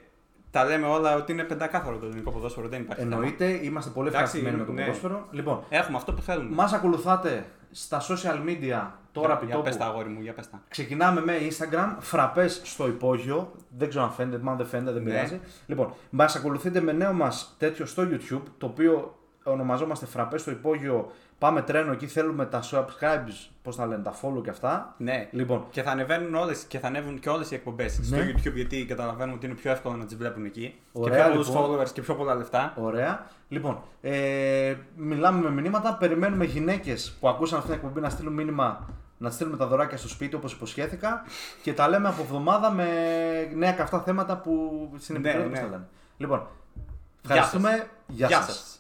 τα 0.51 0.65
λέμε 0.65 0.87
όλα 0.87 1.17
ότι 1.17 1.33
είναι 1.33 1.43
πεντακάθαρο 1.45 1.97
το 1.97 2.07
ελληνικό 2.07 2.31
ποδόσφαιρο. 2.31 2.69
Δεν 2.69 2.81
υπάρχει. 2.81 3.03
θέμα. 3.03 3.15
Εννοείται, 3.15 3.45
είμαστε 3.65 3.91
πολύ 3.91 4.09
Εντάξει, 4.09 4.25
ευχαριστημένοι 4.25 4.57
με 4.61 4.65
το 4.65 4.73
ναι. 4.73 4.85
ποδόσφαιρο. 4.87 5.27
Λοιπόν, 5.31 5.63
Έχουμε 5.69 5.97
αυτό 5.97 6.13
που 6.13 6.23
θέλουμε. 6.23 6.55
μας 6.55 6.73
ακολουθάτε 6.73 7.47
στα 7.71 8.01
social 8.01 8.49
media 8.49 8.87
τώρα 9.13 9.35
για, 9.41 9.47
για 9.47 9.57
πες 9.57 9.77
τα 9.77 9.85
επιτόπου. 9.85 9.85
αγόρι 9.85 10.09
μου, 10.09 10.21
για 10.21 10.33
πες 10.33 10.51
τα. 10.51 10.63
Ξεκινάμε 10.69 11.21
με 11.21 11.33
Instagram, 11.51 11.97
φραπές 11.99 12.61
στο 12.65 12.87
υπόγειο. 12.87 13.53
Δεν 13.77 13.89
ξέρω 13.89 14.05
αν 14.05 14.11
φαίνεται, 14.11 14.39
μάλλον 14.43 14.59
δεν 14.59 14.67
φαίνεται, 14.67 14.93
δεν 14.93 15.03
Ναι. 15.03 15.11
πειράζει. 15.11 15.41
Λοιπόν, 15.67 15.93
μας 16.11 16.37
ακολουθείτε 16.37 16.81
με 16.81 16.93
νέο 16.93 17.13
μας 17.13 17.55
τέτοιο 17.59 17.87
στο 17.87 18.03
YouTube, 18.11 18.43
το 18.59 18.67
οποίο 18.67 19.15
ονομαζόμαστε 19.45 20.07
φραπές 20.07 20.41
στο 20.41 20.51
υπόγειο 20.51 21.11
Πάμε 21.41 21.63
τρένο 21.63 21.93
εκεί, 21.93 22.07
θέλουμε 22.07 22.47
τα 22.47 22.63
subscribes, 22.71 23.49
πώς 23.63 23.77
να 23.77 23.87
λένε, 23.87 24.03
τα 24.03 24.15
follow 24.23 24.43
και 24.43 24.51
αυτά. 24.51 24.95
Ναι. 24.97 25.29
Λοιπόν, 25.31 25.67
Και 25.71 25.83
θα 25.83 25.91
ανεβαίνουν 25.91 26.35
όλες, 26.35 26.63
και 26.65 26.79
θα 26.79 26.87
ανέβουν 26.87 27.19
και 27.19 27.29
όλες 27.29 27.51
οι 27.51 27.55
εκπομπές 27.55 27.99
στο 28.03 28.17
Ναι. 28.17 28.33
YouTube 28.33 28.55
γιατί 28.55 28.85
καταλαβαίνουμε 28.87 29.37
ότι 29.37 29.47
είναι 29.47 29.55
πιο 29.55 29.71
εύκολο 29.71 29.97
να 29.97 30.05
τις 30.05 30.17
βλέπουν 30.17 30.45
εκεί. 30.45 30.75
Ωραία, 30.93 31.17
και 31.17 31.23
πιο 31.23 31.31
πολλούς 31.33 31.49
λοιπόν. 31.49 31.79
followers 31.81 31.89
και 31.91 32.01
πιο 32.03 32.15
πολλά 32.15 32.35
λεφτά. 32.35 32.75
Ωραία. 32.77 33.27
Λοιπόν, 33.49 33.83
ε, 34.01 34.75
μιλάμε 34.97 35.51
με 35.51 35.61
μηνύματα. 35.61 35.95
Περιμένουμε 35.95 36.45
γυναίκες 36.45 37.17
που 37.21 37.29
ακούσαν 37.29 37.59
αυτή 37.59 37.71
την 37.71 37.79
εκπομπή 37.81 38.01
να 38.01 38.09
στείλουν 38.11 38.33
μήνυμα 38.33 38.89
να 39.19 39.31
στείλουμε 39.31 39.57
τα 39.57 39.67
δωράκια 39.67 39.97
στο 39.97 40.09
σπίτι 40.09 40.35
όπως 40.35 40.53
υποσχέθηκα. 40.53 41.23
και 41.63 41.73
τα 41.73 41.89
λέμε 41.89 42.09
από 42.09 42.23
εβδομάδα 42.23 42.71
με 42.73 42.87
νέα 43.55 43.73
καυτά 43.73 44.01
θέματα 44.01 44.37
που 44.37 44.71
στην 44.99 45.21
Ναι, 45.21 45.29
επικαιρότητα 45.29 45.61
ναι. 45.61 45.67
θα 45.67 45.71
λένε. 45.73 45.87
Λοιπόν, 46.17 46.47
Γεια 47.23 47.35
ευχαριστούμε. 47.35 47.87
Γεια 48.07 48.29
σας. 48.43 48.80